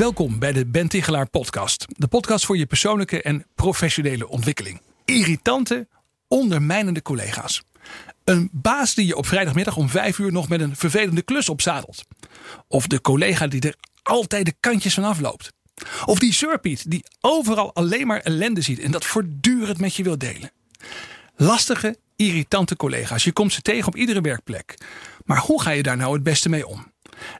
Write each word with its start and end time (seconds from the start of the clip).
Welkom 0.00 0.38
bij 0.38 0.52
de 0.52 0.66
Ben 0.66 0.88
Tichelaar 0.88 1.30
podcast. 1.30 1.86
De 1.88 2.08
podcast 2.08 2.44
voor 2.44 2.56
je 2.56 2.66
persoonlijke 2.66 3.22
en 3.22 3.46
professionele 3.54 4.28
ontwikkeling. 4.28 4.80
Irritante, 5.04 5.88
ondermijnende 6.28 7.02
collega's. 7.02 7.62
Een 8.24 8.48
baas 8.52 8.94
die 8.94 9.06
je 9.06 9.16
op 9.16 9.26
vrijdagmiddag 9.26 9.76
om 9.76 9.88
vijf 9.88 10.18
uur 10.18 10.32
nog 10.32 10.48
met 10.48 10.60
een 10.60 10.76
vervelende 10.76 11.22
klus 11.22 11.48
opzadelt. 11.48 12.04
Of 12.68 12.86
de 12.86 13.00
collega 13.00 13.46
die 13.46 13.60
er 13.60 13.76
altijd 14.02 14.44
de 14.44 14.54
kantjes 14.60 14.94
van 14.94 15.04
afloopt. 15.04 15.52
Of 16.04 16.18
die 16.18 16.32
surpiet 16.32 16.90
die 16.90 17.04
overal 17.20 17.74
alleen 17.74 18.06
maar 18.06 18.20
ellende 18.20 18.60
ziet 18.60 18.78
en 18.80 18.90
dat 18.90 19.06
voortdurend 19.06 19.78
met 19.78 19.94
je 19.94 20.02
wil 20.02 20.18
delen. 20.18 20.50
Lastige, 21.36 21.96
irritante 22.16 22.76
collega's. 22.76 23.24
Je 23.24 23.32
komt 23.32 23.52
ze 23.52 23.62
tegen 23.62 23.88
op 23.88 23.96
iedere 23.96 24.20
werkplek. 24.20 24.78
Maar 25.24 25.38
hoe 25.38 25.62
ga 25.62 25.70
je 25.70 25.82
daar 25.82 25.96
nou 25.96 26.14
het 26.14 26.22
beste 26.22 26.48
mee 26.48 26.66
om? 26.66 26.92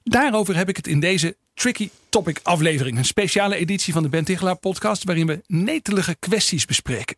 Daarover 0.05 0.56
heb 0.56 0.69
ik 0.69 0.77
het 0.77 0.86
in 0.86 1.00
deze 1.00 1.36
Tricky 1.60 1.91
Topic 2.09 2.41
aflevering. 2.42 2.98
Een 2.98 3.05
speciale 3.05 3.56
editie 3.56 3.92
van 3.92 4.02
de 4.02 4.09
Ben 4.09 4.24
Tichelaar 4.24 4.56
podcast 4.56 5.05
waarin 5.05 5.27
we 5.27 5.41
netelige 5.46 6.16
kwesties 6.19 6.64
bespreken. 6.64 7.16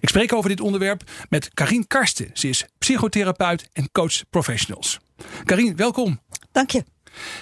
Ik 0.00 0.08
spreek 0.08 0.32
over 0.32 0.48
dit 0.48 0.60
onderwerp 0.60 1.02
met 1.28 1.50
Karin 1.54 1.86
Karsten. 1.86 2.30
Ze 2.32 2.48
is 2.48 2.66
psychotherapeut 2.78 3.68
en 3.72 3.88
coach 3.92 4.28
professionals. 4.30 4.98
Karin, 5.44 5.76
welkom. 5.76 6.20
Dank 6.52 6.70
je. 6.70 6.84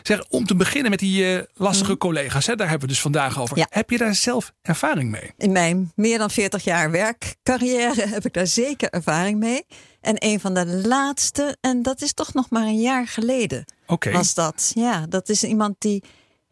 Zeg, 0.02 0.24
om 0.28 0.46
te 0.46 0.56
beginnen 0.56 0.90
met 0.90 0.98
die 0.98 1.34
uh, 1.34 1.42
lastige 1.54 1.90
mm. 1.90 1.98
collega's, 1.98 2.46
hè, 2.46 2.56
daar 2.56 2.68
hebben 2.68 2.88
we 2.88 2.94
dus 2.94 3.02
vandaag 3.02 3.40
over. 3.40 3.58
Ja. 3.58 3.66
Heb 3.70 3.90
je 3.90 3.98
daar 3.98 4.14
zelf 4.14 4.52
ervaring 4.62 5.10
mee? 5.10 5.32
In 5.36 5.52
mijn 5.52 5.92
meer 5.94 6.18
dan 6.18 6.30
40 6.30 6.64
jaar 6.64 6.90
werkcarrière 6.90 8.08
heb 8.14 8.24
ik 8.24 8.32
daar 8.32 8.46
zeker 8.46 8.90
ervaring 8.90 9.38
mee. 9.38 9.66
En 10.00 10.14
een 10.18 10.40
van 10.40 10.54
de 10.54 10.66
laatste, 10.66 11.56
en 11.60 11.82
dat 11.82 12.02
is 12.02 12.12
toch 12.12 12.34
nog 12.34 12.50
maar 12.50 12.66
een 12.66 12.80
jaar 12.80 13.08
geleden, 13.08 13.64
okay. 13.86 14.12
was 14.12 14.34
dat. 14.34 14.70
Ja, 14.74 15.06
dat 15.06 15.28
is 15.28 15.44
iemand 15.44 15.74
die 15.78 16.02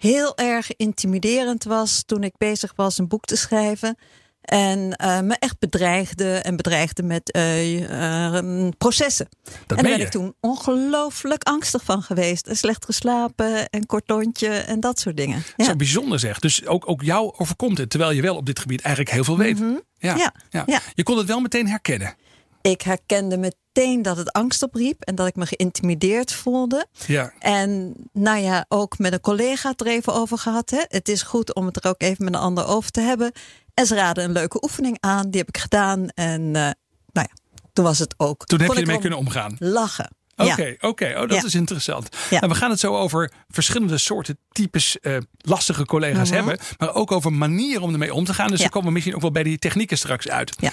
heel 0.04 0.36
erg 0.36 0.76
intimiderend 0.76 1.64
was 1.64 2.02
toen 2.06 2.22
ik 2.22 2.34
bezig 2.38 2.72
was 2.76 2.98
een 2.98 3.08
boek 3.08 3.24
te 3.24 3.36
schrijven. 3.36 3.96
En 4.40 4.78
uh, 4.78 5.20
me 5.20 5.36
echt 5.38 5.58
bedreigde 5.58 6.34
en 6.34 6.56
bedreigde 6.56 7.02
met 7.02 7.36
uh, 7.36 7.80
uh, 7.80 8.68
processen. 8.78 9.28
Dat 9.66 9.78
en 9.78 9.84
daar 9.84 9.96
ben 9.96 10.06
ik 10.06 10.10
toen 10.10 10.34
ongelooflijk 10.40 11.42
angstig 11.42 11.84
van 11.84 12.02
geweest. 12.02 12.46
En 12.46 12.56
slecht 12.56 12.84
geslapen 12.84 13.68
en 13.68 13.86
kort 13.86 14.08
lontje 14.08 14.48
en 14.48 14.80
dat 14.80 15.00
soort 15.00 15.16
dingen. 15.16 15.42
Ja. 15.56 15.64
Zo 15.64 15.76
bijzonder 15.76 16.18
zeg. 16.18 16.38
Dus 16.38 16.66
ook, 16.66 16.88
ook 16.88 17.02
jou 17.02 17.34
overkomt 17.36 17.78
het. 17.78 17.90
Terwijl 17.90 18.10
je 18.10 18.22
wel 18.22 18.36
op 18.36 18.46
dit 18.46 18.58
gebied 18.58 18.80
eigenlijk 18.80 19.14
heel 19.14 19.24
veel 19.24 19.38
weet. 19.38 19.58
Mm 19.58 19.66
-hmm. 19.66 19.82
ja. 19.98 20.16
Ja. 20.16 20.34
Ja. 20.50 20.62
Ja. 20.66 20.80
Je 20.94 21.02
kon 21.02 21.18
het 21.18 21.26
wel 21.26 21.40
meteen 21.40 21.68
herkennen. 21.68 22.14
Ik 22.62 22.82
herkende 22.82 23.36
meteen 23.36 23.62
dat 24.02 24.16
het 24.16 24.32
angst 24.32 24.62
opriep 24.62 25.02
en 25.02 25.14
dat 25.14 25.26
ik 25.26 25.36
me 25.36 25.46
geïntimideerd 25.46 26.32
voelde. 26.32 26.86
Ja. 27.06 27.32
En 27.38 27.94
nou 28.12 28.38
ja, 28.38 28.64
ook 28.68 28.98
met 28.98 29.12
een 29.12 29.20
collega 29.20 29.70
het 29.70 29.80
er 29.80 29.86
even 29.86 30.14
over 30.14 30.38
gehad. 30.38 30.70
Hè. 30.70 30.82
Het 30.88 31.08
is 31.08 31.22
goed 31.22 31.54
om 31.54 31.66
het 31.66 31.84
er 31.84 31.90
ook 31.90 32.02
even 32.02 32.24
met 32.24 32.34
een 32.34 32.40
ander 32.40 32.66
over 32.66 32.90
te 32.90 33.00
hebben. 33.00 33.32
En 33.74 33.86
ze 33.86 33.94
raden 33.94 34.24
een 34.24 34.32
leuke 34.32 34.62
oefening 34.62 34.96
aan, 35.00 35.30
die 35.30 35.40
heb 35.40 35.48
ik 35.48 35.58
gedaan. 35.58 36.08
En 36.08 36.40
uh, 36.40 36.52
nou 36.52 36.74
ja, 37.12 37.30
toen 37.72 37.84
was 37.84 37.98
het 37.98 38.14
ook. 38.16 38.46
Toen 38.46 38.60
heb 38.60 38.72
je 38.72 38.80
ermee 38.80 38.98
kunnen 38.98 39.18
omgaan. 39.18 39.56
Lachen. 39.58 40.10
Oké, 40.36 40.62
Ja. 40.64 40.74
oké. 40.80 41.12
Oh, 41.14 41.20
dat 41.28 41.40
Ja. 41.40 41.44
is 41.44 41.54
interessant. 41.54 42.08
Ja. 42.30 42.38
Nou, 42.40 42.52
we 42.52 42.58
gaan 42.58 42.70
het 42.70 42.80
zo 42.80 42.96
over 42.96 43.32
verschillende 43.48 43.98
soorten 43.98 44.38
types 44.52 45.00
eh, 45.00 45.16
lastige 45.38 45.84
collega's 45.84 46.28
Mhm. 46.28 46.36
hebben. 46.36 46.58
Maar 46.78 46.94
ook 46.94 47.12
over 47.12 47.32
manieren 47.32 47.82
om 47.82 47.92
ermee 47.92 48.14
om 48.14 48.24
te 48.24 48.34
gaan. 48.34 48.48
Dus 48.48 48.60
dan 48.60 48.68
komen 48.68 48.86
we 48.88 48.92
misschien 48.94 49.14
ook 49.14 49.20
wel 49.20 49.30
bij 49.30 49.42
die 49.42 49.58
technieken 49.58 49.98
straks 49.98 50.28
uit. 50.28 50.56
Ja. 50.60 50.70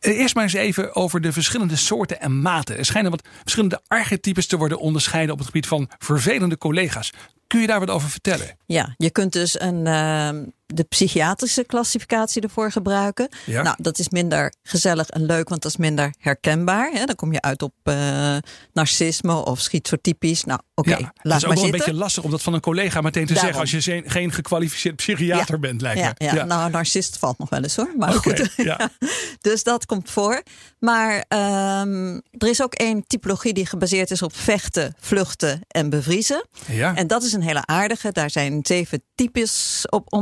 Eh, 0.00 0.18
eerst 0.18 0.34
maar 0.34 0.44
eens 0.44 0.52
even 0.52 0.94
over 0.94 1.20
de 1.20 1.32
verschillende 1.32 1.76
soorten 1.76 2.20
en 2.20 2.40
maten. 2.42 2.78
Er 2.78 2.84
schijnen 2.84 3.10
wat 3.10 3.28
verschillende 3.42 3.80
archetypes 3.88 4.46
te 4.46 4.56
worden 4.56 4.78
onderscheiden 4.78 5.32
op 5.32 5.38
het 5.38 5.46
gebied 5.46 5.66
van 5.66 5.90
vervelende 5.98 6.58
collega's. 6.58 7.12
Kun 7.46 7.60
je 7.60 7.66
daar 7.66 7.80
wat 7.80 7.90
over 7.90 8.10
vertellen? 8.10 8.56
Ja, 8.66 8.94
je 8.96 9.10
kunt 9.10 9.32
dus 9.32 9.60
een, 9.60 9.86
uh, 9.86 10.28
de 10.74 10.82
psychiatrische 10.84 11.64
klassificatie 11.64 12.42
ervoor 12.42 12.72
gebruiken. 12.72 13.28
Ja. 13.46 13.62
Nou, 13.62 13.76
dat 13.80 13.98
is 13.98 14.08
minder 14.08 14.52
gezellig 14.62 15.08
en 15.08 15.24
leuk, 15.26 15.48
want 15.48 15.62
dat 15.62 15.70
is 15.70 15.76
minder 15.76 16.14
herkenbaar. 16.18 16.90
Hè? 16.92 17.04
Dan 17.04 17.14
kom 17.14 17.32
je 17.32 17.40
uit 17.40 17.62
op 17.62 17.72
uh, 17.84 18.36
narcisme 18.72 19.34
of 19.44 19.60
schizotypisch. 19.60 20.44
Nou, 20.44 20.60
oké, 20.74 20.88
okay, 20.90 21.00
ja, 21.02 21.12
laat 21.14 21.22
dat 21.22 21.32
is 21.32 21.36
ook 21.36 21.40
maar 21.40 21.40
wel 21.40 21.50
een 21.64 21.70
zitten. 21.70 21.78
beetje 21.86 22.00
lastig 22.02 22.24
om 22.24 22.30
dat 22.30 22.42
van 22.42 22.54
een 22.54 22.60
collega 22.60 23.00
meteen 23.00 23.26
te 23.26 23.32
Daarom. 23.34 23.52
zeggen 23.54 23.78
als 23.78 23.84
je 23.84 24.02
geen- 24.06 24.32
gekwalificeerd 24.32 24.96
psychiater 24.96 25.54
Ja. 25.54 25.60
bent, 25.60 25.80
lijkt 25.80 25.98
ja, 26.00 26.14
me. 26.18 26.24
ja, 26.38 26.44
nou, 26.44 26.70
narcist 26.70 27.18
valt 27.18 27.38
nog 27.38 27.48
wel 27.48 27.62
eens 27.62 27.76
hoor. 27.76 27.92
Maar 27.96 28.12
goed. 28.12 28.52
ja. 28.56 28.78
Dus 29.40 29.62
dat 29.62 29.86
komt 29.86 30.10
voor. 30.10 30.42
Maar 30.78 31.14
um, 31.82 32.14
er 32.38 32.48
is 32.48 32.62
ook 32.62 32.74
één 32.74 33.04
typologie 33.06 33.52
die 33.52 33.66
gebaseerd 33.66 34.10
is 34.10 34.22
op 34.22 34.36
vechten, 34.36 34.94
vluchten 34.98 35.60
en 35.68 35.90
bevriezen. 35.90 36.46
ja. 36.66 36.94
En 36.94 37.06
dat 37.06 37.22
is 37.22 37.32
een 37.32 37.42
hele 37.42 37.66
aardige. 37.66 38.12
Daar 38.12 38.30
zijn 38.30 38.60
zeven 38.62 39.02
types 39.14 39.84
op 39.90 40.12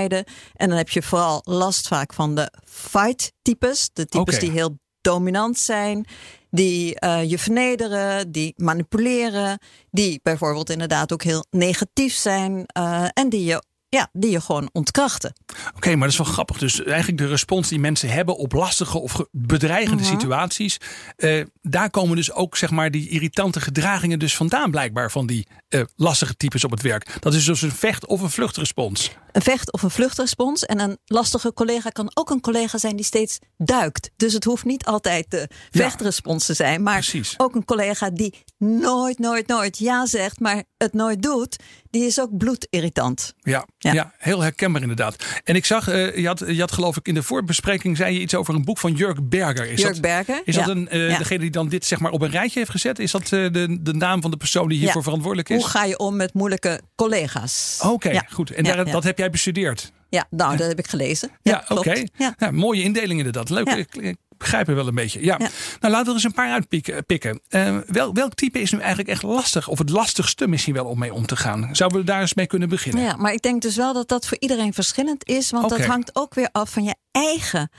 En 0.00 0.68
dan 0.68 0.78
heb 0.78 0.88
je 0.88 1.02
vooral 1.02 1.40
last 1.44 1.88
vaak 1.88 2.12
van 2.12 2.34
de 2.34 2.52
fight-types. 2.64 3.90
De 3.92 4.06
types 4.06 4.38
die 4.38 4.50
heel 4.50 4.78
dominant 5.00 5.58
zijn. 5.58 6.06
Die 6.50 6.96
uh, 7.04 7.30
je 7.30 7.38
vernederen, 7.38 8.30
die 8.30 8.54
manipuleren. 8.56 9.58
Die 9.90 10.20
bijvoorbeeld 10.22 10.70
inderdaad 10.70 11.12
ook 11.12 11.22
heel 11.22 11.44
negatief 11.50 12.14
zijn. 12.14 12.64
Uh, 12.78 13.06
en 13.12 13.28
die 13.28 13.44
je, 13.44 13.62
ja, 13.96 14.08
die 14.12 14.30
je 14.30 14.40
gewoon 14.40 14.68
ontkrachten. 14.72 15.32
Oké, 15.76 15.90
maar 15.90 15.98
dat 16.08 16.10
is 16.10 16.16
wel 16.24 16.32
grappig. 16.32 16.58
Dus 16.58 16.82
eigenlijk 16.84 17.18
de 17.18 17.26
respons 17.26 17.68
die 17.68 17.78
mensen 17.78 18.08
hebben 18.08 18.36
op 18.36 18.52
lastige 18.52 18.98
of 18.98 19.12
ge- 19.12 19.28
bedreigende 19.32 20.02
Mhm. 20.02 20.10
situaties. 20.12 20.76
eh, 21.16 21.44
daar 21.62 21.90
komen 21.90 22.16
dus 22.16 22.32
ook 22.32 22.56
zeg 22.56 22.70
maar 22.70 22.90
die 22.90 23.08
irritante 23.08 23.60
gedragingen 23.60 24.18
dus 24.18 24.36
vandaan 24.36 24.70
blijkbaar 24.70 25.10
van 25.10 25.26
die 25.26 25.46
eh, 25.68 25.80
lastige 25.96 26.36
types 26.36 26.64
op 26.64 26.70
het 26.70 26.82
werk. 26.82 27.16
Dat 27.20 27.34
is 27.34 27.44
dus 27.44 27.62
een 27.62 27.72
vecht- 27.72 28.06
of 28.06 28.20
een 28.20 28.30
vluchtrespons. 28.30 29.10
Een 29.32 29.42
vecht- 29.42 29.72
of 29.72 29.82
een 29.82 29.90
vluchtrespons. 29.90 30.64
En 30.64 30.80
een 30.80 30.98
lastige 31.04 31.52
collega 31.52 31.90
kan 31.90 32.10
ook 32.14 32.30
een 32.30 32.40
collega 32.40 32.78
zijn 32.78 32.96
die 32.96 33.04
steeds 33.04 33.38
duikt. 33.56 34.10
Dus 34.16 34.32
het 34.32 34.44
hoeft 34.44 34.64
niet 34.64 34.84
altijd 34.84 35.30
de 35.30 35.48
vechtrespons 35.70 36.46
te 36.46 36.54
zijn. 36.54 36.82
Maar 36.82 36.92
Precies. 36.94 37.34
ook 37.36 37.54
een 37.54 37.64
collega 37.64 38.10
die 38.10 38.34
nooit, 38.58 39.18
nooit, 39.18 39.46
nooit 39.46 39.78
ja 39.78 40.06
zegt, 40.06 40.40
maar 40.40 40.64
het 40.76 40.92
nooit 40.92 41.22
doet. 41.22 41.56
Die 41.92 42.04
is 42.04 42.20
ook 42.20 42.36
bloedirritant. 42.36 43.34
Ja, 43.40 43.66
ja. 43.78 43.92
Ja. 43.92 44.12
heel 44.18 44.40
herkenbaar 44.40 44.82
inderdaad. 44.82 45.16
En 45.44 45.54
ik 45.54 45.64
zag, 45.64 45.88
eh, 45.88 46.16
je, 46.16 46.26
had, 46.26 46.42
je 46.46 46.60
had 46.60 46.72
geloof 46.72 46.96
ik 46.96 47.06
in 47.06 47.14
de 47.14 47.22
voorbespreking 47.22 47.96
zei 47.96 48.14
je 48.14 48.20
iets 48.20 48.34
over 48.34 48.54
een 48.54 48.64
boek 48.64 48.78
van 48.78 48.92
Jurk 48.92 49.28
Berger. 49.28 49.70
Is 49.70 49.80
Jurk 49.80 49.92
dat, 49.92 50.02
Berger. 50.02 50.42
Is 50.44 50.54
ja. 50.54 50.64
dat 50.64 50.76
een, 50.76 50.88
eh, 50.88 51.08
Ja. 51.08 51.18
degene 51.18 51.40
die 51.40 51.50
dan 51.50 51.68
dit 51.68 51.84
zeg 51.84 52.00
maar 52.00 52.10
op 52.10 52.22
een 52.22 52.30
rijtje 52.30 52.58
heeft 52.58 52.70
gezet? 52.70 52.98
Is 52.98 53.10
dat 53.10 53.22
eh, 53.22 53.28
de, 53.28 53.78
de 53.80 53.92
naam 53.94 54.22
van 54.22 54.30
de 54.30 54.36
persoon 54.36 54.68
die 54.68 54.78
hiervoor 54.78 55.02
verantwoordelijk 55.02 55.48
is? 55.48 55.56
Hoe 55.56 55.70
ga 55.70 55.84
je 55.84 55.98
om 55.98 56.16
met 56.16 56.34
moeilijke 56.34 56.80
collega's? 56.94 57.80
Oké, 57.84 58.20
goed. 58.30 58.50
En 58.50 58.64
daar, 58.64 58.90
dat 58.90 59.04
heb 59.04 59.18
jij 59.18 59.30
bestudeerd? 59.30 59.92
Ja, 60.08 60.26
nou, 60.30 60.56
dat 60.56 60.68
heb 60.68 60.78
ik 60.78 60.86
gelezen. 60.86 61.30
Ja, 61.42 61.64
oké. 61.68 62.02
Ja. 62.14 62.34
Ja, 62.38 62.50
mooie 62.50 62.82
indeling 62.82 63.18
inderdaad. 63.18 63.50
Leuk. 63.50 63.86
Ja. 64.42 64.58
Ik, 64.58 64.64
ik 64.64 64.64
begrijp 64.64 64.66
het 64.66 64.76
wel 64.76 64.86
een 64.86 64.94
beetje. 64.94 65.24
Ja. 65.24 65.36
Ja. 65.38 65.48
Nou, 65.80 65.92
laten 65.92 66.02
we 66.02 66.08
er 66.08 66.14
eens 66.14 66.24
een 66.24 66.32
paar 66.32 66.52
uitpikken. 66.52 67.06
Pikken. 67.06 67.40
Eh, 67.48 67.78
wel, 67.86 68.14
welk 68.14 68.34
type 68.34 68.60
is 68.60 68.72
nu 68.72 68.78
eigenlijk 68.78 69.08
echt 69.08 69.22
lastig? 69.22 69.68
Of 69.68 69.78
het 69.78 69.90
lastigste 69.90 70.48
misschien 70.48 70.74
wel 70.74 70.84
om 70.84 70.98
mee 70.98 71.12
om 71.12 71.26
te 71.26 71.36
gaan? 71.36 71.68
Zouden 71.72 71.98
we 71.98 72.04
daar 72.04 72.20
eens 72.20 72.34
mee 72.34 72.46
kunnen 72.46 72.68
beginnen? 72.68 73.02
Ja, 73.02 73.16
maar 73.16 73.32
ik 73.32 73.42
denk 73.42 73.62
dus 73.62 73.76
wel 73.76 73.92
dat 73.92 74.08
dat 74.08 74.26
voor 74.26 74.36
iedereen 74.40 74.72
verschillend 74.72 75.26
is. 75.26 75.50
Want 75.50 75.68
dat 75.68 75.84
hangt 75.84 76.16
ook 76.16 76.34
weer 76.34 76.48
af 76.52 76.70
van 76.70 76.84
je 76.84 76.94
eigen 77.10 77.70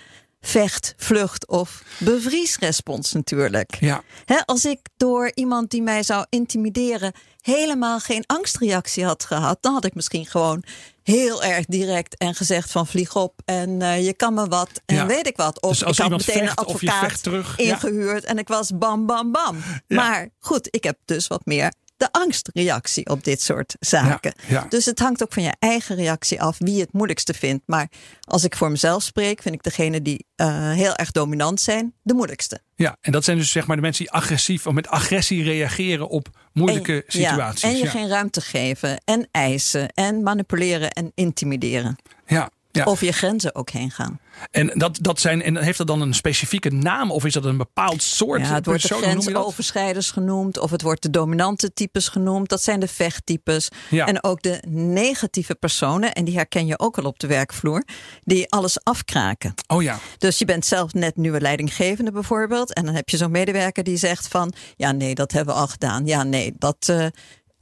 vecht, 0.46 0.94
vlucht 0.98 1.48
of 1.48 1.84
bevriesrespons 1.98 3.14
natuurlijk. 3.14 3.76
Ja. 3.80 4.04
Als 4.46 4.66
ik 4.66 4.80
door 4.98 5.32
iemand 5.34 5.70
die 5.70 5.82
mij 5.82 6.04
zou 6.04 6.26
intimideren 6.30 7.12
helemaal 7.42 8.00
geen 8.00 8.24
angstreactie 8.26 9.06
had 9.06 9.26
gehad, 9.26 9.58
dan 9.62 9.74
had 9.74 9.86
ik 9.86 9.96
misschien 9.96 10.26
gewoon 10.26 10.64
heel 11.04 11.44
erg 11.44 11.66
direct 11.66 12.18
en 12.18 12.36
gezegd 12.36 12.72
van 12.72 12.88
vlieg 12.88 13.16
op 13.16 13.42
en 13.46 13.82
eh, 13.82 14.06
je 14.06 14.14
kan 14.14 14.34
me 14.34 14.48
wat 14.48 14.70
en 14.86 14.96
Ja. 14.96 15.06
weet 15.06 15.28
ik 15.28 15.38
wat. 15.38 15.62
Of 15.62 15.70
Dus 15.70 15.84
als 15.84 15.98
ik 15.98 16.04
had 16.04 16.12
meteen 16.12 16.38
vecht 16.38 16.60
een 16.60 16.66
advocaat 16.66 17.24
terug, 17.24 17.58
ja. 17.58 17.64
ingehuurd 17.64 18.24
en 18.24 18.38
ik 18.38 18.48
was 18.48 18.72
bam 18.78 19.06
bam 19.06 19.32
bam. 19.32 19.58
Ja. 19.88 19.96
Maar 19.96 20.30
goed, 20.40 20.68
ik 20.72 20.84
heb 20.84 20.98
dus 21.06 21.28
wat 21.28 21.46
meer 21.46 21.74
de 21.98 22.12
angstreactie 22.12 23.10
op 23.10 23.24
dit 23.24 23.42
soort 23.42 23.76
zaken. 23.80 24.34
Ja, 24.48 24.54
ja. 24.54 24.66
Dus 24.70 24.86
het 24.86 25.00
hangt 25.00 25.24
ook 25.24 25.34
van 25.34 25.44
je 25.44 25.54
eigen 25.60 25.96
reactie 25.96 26.42
af 26.42 26.56
wie 26.60 26.80
het 26.80 26.94
moeilijkste 26.94 27.34
vindt. 27.34 27.64
Maar 27.66 27.88
als 28.22 28.44
ik 28.44 28.56
voor 28.56 28.72
mezelf 28.72 29.04
spreek, 29.04 29.42
vind 29.42 29.56
ik 29.56 29.64
degene 29.64 30.02
die 30.02 30.26
eh, 30.36 30.72
heel 30.72 30.96
erg 30.96 31.12
dominant 31.12 31.62
zijn, 31.62 31.94
de 32.02 32.14
moeilijkste. 32.14 32.62
Ja, 32.76 32.98
en 33.02 33.12
dat 33.12 33.24
zijn 33.24 33.38
dus 33.38 33.52
zeg 33.52 33.68
maar 33.68 33.76
de 33.76 33.82
mensen 33.82 34.04
die 34.04 34.14
agressief 34.14 34.68
of 34.68 34.74
met 34.74 34.88
agressie 34.88 35.44
reageren 35.44 36.10
op 36.10 36.30
moeilijke 36.54 36.94
en, 36.94 37.04
situaties. 37.08 37.62
Ja, 37.62 37.70
en 37.70 37.78
je 37.78 37.88
geen 37.88 38.08
ruimte 38.08 38.42
geven 38.42 39.02
en 39.06 39.28
eisen 39.32 39.90
en 39.90 40.24
manipuleren 40.24 40.92
en 40.92 41.12
intimideren. 41.16 41.96
Ja, 42.26 42.50
ja. 42.78 42.84
Of 42.84 43.02
je 43.02 43.12
grenzen 43.12 43.56
ook 43.56 43.70
heen 43.70 43.92
gaan. 43.92 44.20
En, 44.52 44.72
dat, 44.74 44.98
dat 45.02 45.20
zijn, 45.20 45.42
en 45.42 45.58
heeft 45.58 45.78
dat 45.78 45.88
dan 45.88 46.02
een 46.02 46.14
specifieke 46.14 46.70
naam 46.70 47.12
of 47.12 47.26
is 47.26 47.34
dat 47.34 47.46
een 47.46 47.58
bepaald 47.58 48.04
soort 48.04 48.42
Ja, 48.42 48.54
het 48.54 48.66
wordt 48.66 48.82
de 48.82 48.88
persoon? 48.88 49.10
Grensoverschrijders 49.10 50.12
genoemd, 50.12 50.60
of 50.60 50.72
het 50.72 50.82
wordt 50.82 51.02
de 51.02 51.10
dominante 51.10 51.74
types 51.74 52.08
genoemd. 52.08 52.50
Dat 52.50 52.64
zijn 52.64 52.80
de 52.80 52.88
vechttypes. 52.88 53.70
Ja. 53.90 54.08
En 54.08 54.24
ook 54.24 54.42
de 54.42 54.64
negatieve 54.68 55.56
personen, 55.56 56.14
en 56.14 56.26
die 56.26 56.36
herken 56.36 56.66
je 56.66 56.80
ook 56.80 56.98
al 56.98 57.06
op 57.06 57.20
de 57.20 57.28
werkvloer, 57.28 57.84
die 58.24 58.50
alles 58.52 58.84
afkraken. 58.84 59.54
Oh 59.68 59.84
ja, 59.84 60.00
Dus 60.18 60.38
je 60.38 60.46
bent 60.46 60.66
zelf 60.66 60.94
net 60.94 61.16
nieuwe 61.16 61.42
leidinggevende 61.42 62.12
bijvoorbeeld. 62.12 62.74
En 62.74 62.86
dan 62.86 62.96
heb 62.96 63.10
je 63.10 63.18
zo'n 63.18 63.32
medewerker 63.32 63.84
die 63.84 63.98
zegt 63.98 64.28
van... 64.28 64.54
ja, 64.76 64.92
nee, 64.92 65.16
dat 65.16 65.32
hebben 65.32 65.54
we 65.54 65.60
al 65.60 65.68
gedaan. 65.68 66.06
Ja, 66.06 66.24
nee, 66.24 66.54
dat, 66.58 66.90
eh, 66.90 67.06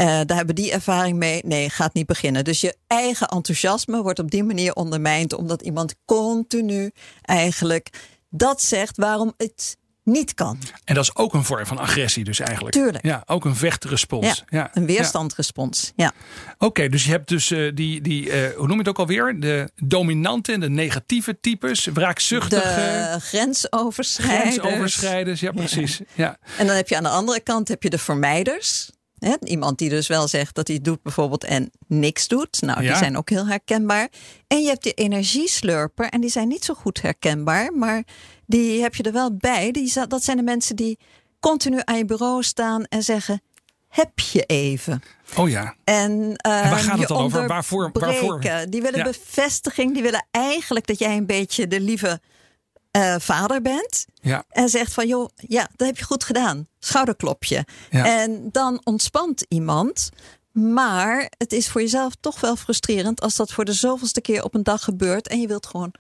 daar 0.06 0.38
hebben 0.38 0.56
die 0.56 0.72
ervaring 0.72 1.18
mee. 1.18 1.42
Nee, 1.46 1.70
gaat 1.70 1.94
niet 1.94 2.06
beginnen. 2.06 2.44
Dus 2.44 2.62
je 2.62 2.76
eigen 2.88 3.28
enthousiasme 3.28 4.02
wordt 4.02 4.20
op 4.20 4.32
die 4.32 4.44
manier 4.44 4.74
ondermijnd... 4.74 5.34
omdat 5.34 5.62
iemand 5.62 5.96
continu 6.06 6.92
eigenlijk 7.22 7.90
dat 8.30 8.62
zegt 8.62 8.98
waarom 8.98 9.34
het 9.38 9.78
niet 10.04 10.34
kan. 10.34 10.60
en 10.86 10.96
dat 10.96 11.04
is 11.04 11.16
ook 11.16 11.34
een 11.34 11.44
vorm 11.44 11.66
van 11.66 11.78
agressie 11.78 12.24
dus 12.24 12.40
eigenlijk. 12.40 12.76
Tuurlijk. 12.76 13.06
Ja, 13.06 13.24
ook 13.26 13.46
een 13.46 13.56
vechtrespons. 13.56 14.44
Ja, 14.50 14.70
Een 14.74 14.82
ja. 14.82 14.88
weerstandrespons. 14.88 15.92
Ja. 15.96 16.12
Oké, 16.58 16.90
dus 16.90 17.04
je 17.04 17.12
hebt 17.12 17.28
dus 17.28 17.52
eh, 17.52 17.72
die, 17.76 18.02
die 18.02 18.32
eh, 18.32 18.56
hoe 18.56 18.62
noem 18.68 18.72
je 18.72 18.78
het 18.78 18.88
ook 18.88 19.00
alweer? 19.00 19.40
De 19.40 19.72
dominante 19.76 20.52
en 20.52 20.60
de 20.60 20.70
negatieve 20.70 21.40
types, 21.42 21.86
wraakzuchtige, 21.86 22.62
De 22.62 23.18
grensoverschrijders. 23.20 24.58
grensoverschrijders. 24.58 25.40
Ja, 25.40 25.52
precies. 25.52 26.00
Ja. 26.14 26.38
En 26.58 26.68
dan 26.68 26.76
heb 26.76 26.88
je 26.90 26.98
aan 26.98 27.04
de 27.04 27.10
andere 27.10 27.40
kant 27.40 27.68
heb 27.68 27.84
je 27.84 27.90
de 27.90 27.98
vermijders. 27.98 28.90
Iemand 29.44 29.78
die 29.78 29.90
dus 29.90 30.08
wel 30.08 30.28
zegt 30.28 30.56
dat 30.56 30.68
hij 30.68 30.76
het 30.76 30.86
doet 30.86 31.02
bijvoorbeeld 31.04 31.44
en 31.44 31.72
niks 31.88 32.28
doet. 32.28 32.62
Nou, 32.62 32.82
Ja. 32.82 32.88
die 32.88 32.98
zijn 32.98 33.18
ook 33.18 33.30
heel 33.30 33.48
herkenbaar. 33.48 34.10
En 34.48 34.62
je 34.62 34.68
hebt 34.68 34.84
de 34.84 34.94
energieslurper 34.94 36.10
en 36.10 36.22
die 36.22 36.30
zijn 36.30 36.48
niet 36.48 36.66
zo 36.66 36.74
goed 36.74 37.02
herkenbaar. 37.02 37.74
Maar 37.74 38.04
die 38.46 38.82
heb 38.82 38.96
je 38.96 39.04
er 39.04 39.12
wel 39.14 39.36
bij. 39.36 39.72
Die, 39.72 39.94
dat 40.08 40.24
zijn 40.24 40.38
de 40.38 40.44
mensen 40.44 40.76
die 40.76 41.00
continu 41.40 41.80
aan 41.84 41.98
je 41.98 42.06
bureau 42.06 42.44
staan 42.44 42.84
en 42.84 43.04
zeggen... 43.04 43.42
Heb 43.88 44.20
je 44.20 44.44
even? 44.44 45.02
Oh 45.38 45.50
ja. 45.50 45.76
En, 45.84 46.34
waar 46.42 46.78
gaat 46.78 47.00
het 47.00 47.08
dan 47.08 47.18
over? 47.18 47.48
Waarvoor- 47.48 47.90
waarvoor? 47.94 48.40
Die 48.70 48.82
willen 48.82 48.98
Ja. 49.00 49.04
bevestiging. 49.04 49.94
Die 49.94 50.04
willen 50.04 50.28
eigenlijk 50.32 50.88
dat 50.88 51.00
jij 51.00 51.18
een 51.18 51.26
beetje 51.26 51.68
de 51.68 51.80
lieve 51.80 52.20
eh, 52.92 53.16
vader 53.20 53.62
bent. 53.62 54.06
Ja. 54.22 54.44
En 54.50 54.70
zegt 54.70 54.94
van, 54.94 55.08
joh, 55.08 55.30
ja, 55.36 55.70
dat 55.76 55.88
heb 55.88 55.98
je 55.98 56.04
goed 56.04 56.24
gedaan. 56.24 56.68
Schouderklopje. 56.80 57.66
Ja. 57.90 58.06
En 58.22 58.50
dan 58.52 58.82
ontspant 58.84 59.46
iemand. 59.48 60.10
Maar 60.52 61.32
het 61.38 61.54
is 61.54 61.70
voor 61.70 61.82
jezelf 61.82 62.14
toch 62.20 62.40
wel 62.40 62.56
frustrerend 62.56 63.22
als 63.22 63.36
dat 63.36 63.52
voor 63.52 63.66
de 63.66 63.74
zoveelste 63.74 64.22
keer 64.22 64.44
op 64.44 64.56
een 64.56 64.64
dag 64.64 64.84
gebeurt. 64.84 65.28
En 65.28 65.42
je 65.42 65.48
wilt 65.48 65.66
gewoon 65.66 65.94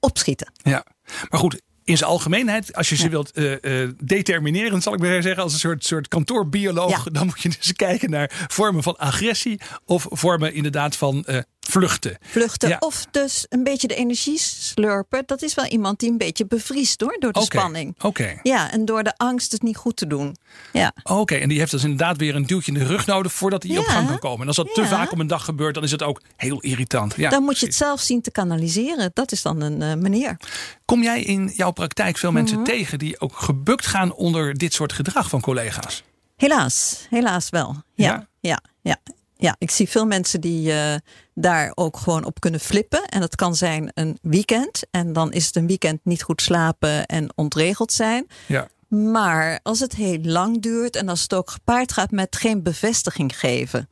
opschieten. 0.00 0.52
Ja, 0.56 0.84
maar 1.30 1.40
goed. 1.40 1.60
In 1.84 1.96
zijn 1.96 2.10
algemeenheid, 2.10 2.74
als 2.74 2.88
je 2.88 2.96
ze 2.96 3.08
wilt 3.08 3.30
eh, 3.30 3.82
eh, 3.82 3.90
determineren, 4.04 4.82
zal 4.82 4.94
ik 4.94 5.00
maar 5.00 5.22
zeggen, 5.22 5.42
als 5.42 5.52
een 5.52 5.58
soort, 5.58 5.84
soort 5.84 6.08
kantoorbioloog, 6.08 7.04
Ja. 7.04 7.10
dan 7.10 7.26
moet 7.26 7.40
je 7.42 7.48
dus 7.48 7.72
kijken 7.86 8.10
naar 8.10 8.46
vormen 8.48 8.82
van 8.82 8.96
agressie 8.96 9.60
of 9.84 10.06
vormen 10.10 10.54
inderdaad 10.54 10.96
van 10.96 11.24
vluchten. 11.70 12.18
Vluchten. 12.20 12.68
Ja. 12.68 12.76
Of 12.80 13.06
dus 13.10 13.46
een 13.48 13.62
beetje 13.64 13.88
de 13.88 13.94
energie 13.94 14.38
slurpen. 14.38 15.22
Dat 15.26 15.42
is 15.42 15.54
wel 15.54 15.64
iemand 15.66 16.00
die 16.00 16.10
een 16.10 16.18
beetje 16.18 16.46
bevriest 16.46 17.00
hoor, 17.00 17.16
door 17.18 17.32
de 17.32 17.40
spanning. 17.42 17.94
Oké, 18.02 18.38
Ja, 18.42 18.70
en 18.70 18.84
door 18.84 19.02
de 19.02 19.14
angst 19.16 19.52
het 19.52 19.62
niet 19.62 19.76
goed 19.76 19.96
te 19.96 20.06
doen. 20.06 20.36
Ja. 20.72 20.92
Oké, 21.02 21.34
en 21.34 21.48
die 21.48 21.58
heeft 21.58 21.70
dus 21.70 21.82
inderdaad 21.82 22.16
weer 22.16 22.34
een 22.34 22.46
duwtje 22.46 22.72
in 22.72 22.78
de 22.78 22.84
rug 22.84 23.06
nodig 23.06 23.32
voordat 23.32 23.62
hij 23.62 23.78
op 23.78 23.84
gang 23.84 24.08
kan 24.08 24.18
komen. 24.18 24.40
En 24.40 24.46
als 24.46 24.56
dat 24.56 24.74
te 24.74 24.86
vaak 24.86 25.12
op 25.12 25.18
een 25.18 25.26
dag 25.26 25.44
gebeurt, 25.44 25.74
dan 25.74 25.82
is 25.84 25.90
het 25.90 26.02
ook 26.02 26.22
heel 26.36 26.60
irritant. 26.60 27.14
Ja, 27.16 27.30
dan 27.30 27.42
moet 27.42 27.58
je 27.58 27.66
het 27.66 27.74
zelf 27.74 28.00
zien 28.00 28.20
te 28.22 28.30
kanaliseren. 28.30 29.10
Dat 29.14 29.32
is 29.32 29.42
dan 29.42 29.60
een 29.60 29.82
eh, 29.82 29.94
manier. 29.94 30.36
Kom 30.84 31.02
jij 31.02 31.22
in 31.22 31.52
jouw 31.54 31.70
praktijk 31.70 32.18
veel 32.18 32.32
mensen 32.32 32.56
Mhm. 32.56 32.66
tegen 32.66 32.98
die 32.98 33.20
ook 33.20 33.36
gebukt 33.36 33.86
gaan 33.86 34.12
onder 34.14 34.54
dit 34.54 34.72
soort 34.74 34.92
gedrag 34.92 35.28
van 35.28 35.40
collega's? 35.40 36.02
Helaas, 36.36 37.06
helaas 37.10 37.50
wel. 37.50 37.82
Ja, 37.94 38.28
Ja? 38.40 38.60
ja, 38.82 38.96
ja. 39.36 39.56
ik 39.58 39.70
zie 39.70 39.88
veel 39.88 40.06
mensen 40.06 40.40
die 40.40 40.72
eh, 40.72 40.94
daar 41.34 41.72
ook 41.74 41.96
gewoon 41.96 42.24
op 42.24 42.40
kunnen 42.40 42.60
flippen. 42.60 43.04
En 43.04 43.20
dat 43.20 43.36
kan 43.36 43.56
zijn 43.56 43.90
een 43.94 44.18
weekend. 44.22 44.82
En 44.90 45.12
dan 45.12 45.32
is 45.32 45.46
het 45.46 45.56
een 45.56 45.66
weekend 45.66 46.00
niet 46.02 46.22
goed 46.22 46.42
slapen 46.42 47.06
en 47.06 47.32
ontregeld 47.34 47.92
zijn. 47.92 48.26
Ja. 48.46 48.68
Maar 48.88 49.60
als 49.62 49.80
het 49.80 49.94
heel 49.94 50.18
lang 50.22 50.62
duurt 50.62 50.96
en 50.96 51.08
als 51.08 51.22
het 51.22 51.34
ook 51.34 51.50
gepaard 51.50 51.92
gaat 51.92 52.10
met 52.10 52.36
geen 52.36 52.62
bevestiging 52.62 53.38
geven. 53.38 53.88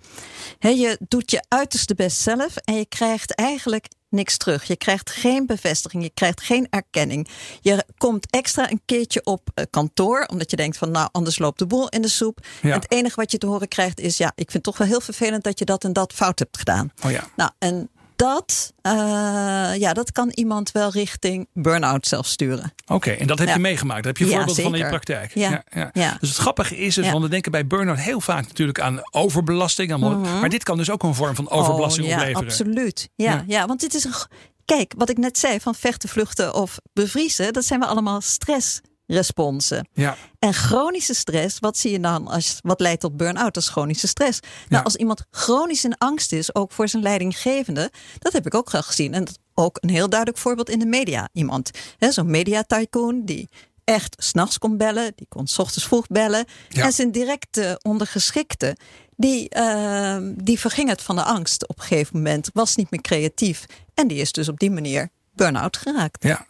Hè, 0.59 0.69
je 0.69 0.99
doet 1.09 1.31
je 1.31 1.45
uiterste 1.49 1.95
best 1.95 2.21
zelf 2.21 2.57
en 2.57 2.75
je 2.75 2.87
krijgt 2.87 3.35
eigenlijk 3.35 3.89
niks 4.15 4.37
terug. 4.37 4.65
Je 4.65 4.77
krijgt 4.77 5.11
geen 5.11 5.47
bevestiging, 5.47 6.03
je 6.03 6.11
krijgt 6.15 6.41
geen 6.41 6.67
erkenning. 6.71 7.29
Je 7.61 7.85
komt 7.99 8.31
extra 8.31 8.71
een 8.71 8.81
keertje 8.85 9.25
op 9.25 9.49
eh, 9.55 9.65
kantoor, 9.71 10.27
omdat 10.27 10.51
je 10.51 10.57
denkt 10.57 10.77
van 10.77 10.91
nou 10.91 11.09
anders 11.13 11.39
loopt 11.39 11.59
de 11.59 11.67
boel 11.67 11.89
in 11.89 12.03
de 12.03 12.09
soep. 12.09 12.47
Ja. 12.63 12.69
En 12.69 12.81
het 12.81 12.91
enige 12.91 13.17
wat 13.17 13.31
je 13.31 13.39
te 13.39 13.47
horen 13.47 13.69
krijgt 13.69 14.01
is 14.01 14.17
ja, 14.17 14.27
ik 14.27 14.51
vind 14.51 14.53
het 14.53 14.63
toch 14.63 14.79
wel 14.79 14.87
heel 14.87 15.01
vervelend 15.01 15.45
dat 15.45 15.59
je 15.59 15.65
dat 15.65 15.85
en 15.85 15.93
dat 15.93 16.13
fout 16.13 16.39
hebt 16.39 16.59
gedaan. 16.59 16.93
Oh 17.05 17.11
ja. 17.11 17.29
Nou, 17.37 17.51
en 17.59 17.91
dat, 18.17 18.73
eh, 18.83 18.93
ja, 19.77 19.93
dat 19.93 20.13
kan 20.13 20.31
iemand 20.35 20.73
wel 20.73 20.91
richting 20.91 21.49
burn-out 21.53 22.07
zelf 22.07 22.27
sturen. 22.27 22.73
Oké, 22.87 23.11
en 23.11 23.27
dat 23.27 23.39
heb 23.39 23.49
je 23.49 23.59
meegemaakt. 23.59 24.03
Daar 24.05 24.13
heb 24.13 24.23
je 24.23 24.27
Ja, 24.29 24.37
voorbeelden 24.37 24.63
van 24.65 24.73
in 24.75 24.79
je 24.81 24.87
praktijk. 24.89 25.35
Ja, 25.35 25.63
Ja, 25.75 25.91
ja. 25.93 26.17
Dus 26.21 26.29
het 26.29 26.39
grappige 26.39 26.77
is, 26.77 26.95
dus, 26.95 27.11
want 27.11 27.23
we 27.23 27.29
denken 27.31 27.51
bij 27.53 27.67
burn-out 27.67 27.99
heel 27.99 28.21
vaak 28.21 28.47
natuurlijk 28.47 28.81
aan 28.81 29.01
overbelasting. 29.11 29.93
aan- 29.93 30.21
Maar 30.41 30.49
dit 30.49 30.63
kan 30.63 30.77
dus 30.77 30.91
ook 30.91 31.03
een 31.03 31.15
vorm 31.15 31.35
van 31.35 31.51
overbelasting 31.51 32.07
Mhm. 32.07 32.17
oh, 32.17 32.23
ja, 32.23 32.29
opleveren. 32.31 32.51
Absoluut. 32.73 33.09
Ja, 33.15 33.45
Ja. 33.47 33.67
want 33.67 33.81
dit 33.81 33.95
is 33.95 34.05
een. 34.05 34.13
Kijk, 34.65 34.93
wat 34.97 35.11
ik 35.11 35.19
net 35.19 35.39
zei 35.39 35.61
van 35.61 35.75
vechten, 35.75 36.09
vluchten 36.09 36.55
of 36.55 36.79
bevriezen, 36.93 37.53
dat 37.53 37.65
zijn 37.65 37.81
we 37.81 37.87
allemaal 37.87 38.21
stressresponsen. 39.07 39.89
Ja, 39.93 40.17
En 40.39 40.55
chronische 40.55 41.15
stress, 41.15 41.59
wat 41.59 41.77
zie 41.77 41.91
je 41.91 42.01
dan 42.01 42.29
als 42.29 42.59
wat 42.63 42.81
leidt 42.81 43.01
tot 43.01 43.17
burn-out? 43.17 43.55
Dat 43.55 43.63
is 43.63 43.69
chronische 43.69 44.07
stress. 44.07 44.39
Ja. 44.43 44.49
Nou, 44.69 44.85
als 44.85 44.97
iemand 44.97 45.25
chronisch 45.31 45.85
in 45.85 45.99
angst 45.99 46.33
is, 46.33 46.55
ook 46.55 46.73
voor 46.73 46.89
zijn 46.89 47.03
leidinggevende, 47.03 47.91
dat 48.19 48.33
heb 48.33 48.47
ik 48.47 48.55
ook 48.55 48.69
graag 48.69 48.87
gezien. 48.87 49.15
En 49.15 49.25
dat 49.25 49.39
ook 49.55 49.79
een 49.81 49.91
heel 49.91 50.09
duidelijk 50.09 50.41
voorbeeld 50.41 50.71
in 50.71 50.79
de 50.79 50.87
media. 50.87 51.29
Iemand, 51.33 51.71
hè, 51.99 52.13
zo'n 52.13 52.31
media 52.31 52.63
tycoon 52.63 53.25
die 53.25 53.49
echt 53.85 54.15
s'nachts 54.19 54.59
kon 54.59 54.77
bellen, 54.77 55.13
die 55.17 55.27
kon 55.29 55.47
s 55.47 55.59
ochtends 55.59 55.87
vroeg 55.87 56.07
bellen. 56.07 56.45
Ja. 56.69 56.85
En 56.85 56.93
zijn 56.93 57.11
directe 57.13 57.81
ondergeschikte, 57.83 58.77
die, 59.17 59.49
ehm, 59.49 60.33
die 60.37 60.61
verging 60.61 60.89
het 60.89 61.03
van 61.03 61.17
de 61.17 61.23
angst 61.23 61.69
op 61.69 61.79
een 61.79 61.85
gegeven 61.85 62.17
moment, 62.17 62.51
was 62.53 62.77
niet 62.77 62.91
meer 62.91 63.01
creatief. 63.01 63.65
En 63.95 64.09
die 64.09 64.19
is 64.19 64.33
dus 64.33 64.49
op 64.49 64.59
die 64.59 64.71
manier 64.71 65.09
burn-out 65.33 65.77
geraakt. 65.77 66.23
ja. 66.25 66.47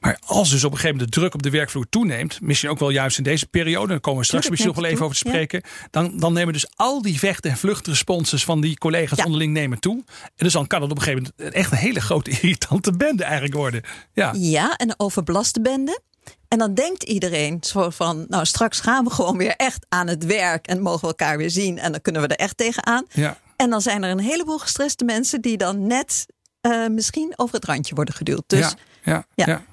Maar 0.00 0.18
als 0.26 0.50
dus 0.50 0.64
op 0.64 0.70
een 0.72 0.76
gegeven 0.76 0.96
moment 0.96 1.14
de 1.14 1.20
druk 1.20 1.34
op 1.34 1.42
de 1.42 1.50
werkvloer 1.50 1.86
toeneemt, 1.88 2.40
misschien 2.40 2.70
ook 2.70 2.78
wel 2.78 2.90
juist 2.90 3.18
in 3.18 3.24
deze 3.24 3.46
periode, 3.46 3.86
daar 3.88 4.00
komen 4.00 4.20
we 4.20 4.26
straks 4.26 4.48
misschien 4.48 4.72
nog 4.72 4.80
wel 4.80 4.90
even 4.90 5.04
over 5.04 5.16
te 5.16 5.28
spreken, 5.28 5.62
dan, 5.90 6.18
dan 6.18 6.32
nemen 6.32 6.52
dus 6.52 6.66
al 6.76 7.02
die 7.02 7.18
vecht- 7.18 7.44
en 7.46 7.56
vluchtresponses 7.56 8.44
van 8.44 8.60
die 8.60 8.78
collega's 8.78 9.18
Ja. 9.18 9.24
onderling 9.24 9.52
nemen 9.52 9.80
toe. 9.80 10.04
En 10.22 10.32
dus 10.36 10.52
dan 10.52 10.66
kan 10.66 10.82
het 10.82 10.90
op 10.90 10.96
een 10.96 11.02
gegeven 11.02 11.32
moment 11.36 11.54
echt 11.54 11.72
een 11.72 11.78
hele 11.78 12.00
grote 12.00 12.30
irritante 12.40 12.92
bende 12.92 13.24
eigenlijk 13.24 13.54
worden. 13.54 13.82
Ja, 14.12 14.34
Ja, 14.36 14.76
en 14.76 14.88
een 14.88 14.94
overbelaste 14.98 15.60
bende. 15.60 16.00
En 16.48 16.58
dan 16.58 16.74
denkt 16.74 17.02
iedereen 17.02 17.58
zo 17.60 17.90
van, 17.90 18.24
nou 18.28 18.44
straks 18.44 18.80
gaan 18.80 19.04
we 19.04 19.10
gewoon 19.10 19.36
weer 19.36 19.54
echt 19.56 19.86
aan 19.88 20.06
het 20.06 20.24
werk 20.24 20.66
en 20.66 20.80
mogen 20.80 21.00
we 21.00 21.06
elkaar 21.06 21.36
weer 21.36 21.50
zien 21.50 21.78
en 21.78 21.92
dan 21.92 22.00
kunnen 22.00 22.22
we 22.22 22.28
er 22.28 22.36
echt 22.36 22.56
tegenaan. 22.56 23.04
ja. 23.12 23.38
En 23.56 23.70
dan 23.70 23.80
zijn 23.80 24.02
er 24.04 24.10
een 24.10 24.18
heleboel 24.20 24.58
gestreste 24.58 25.04
mensen 25.04 25.40
die 25.40 25.56
dan 25.56 25.86
net 25.86 26.26
eh, 26.72 26.88
misschien 26.88 27.32
over 27.36 27.54
het 27.54 27.64
randje 27.64 27.94
worden 27.94 28.14
geduwd. 28.14 28.42
Dus 28.46 28.74
ja, 29.04 29.26
ja. 29.34 29.64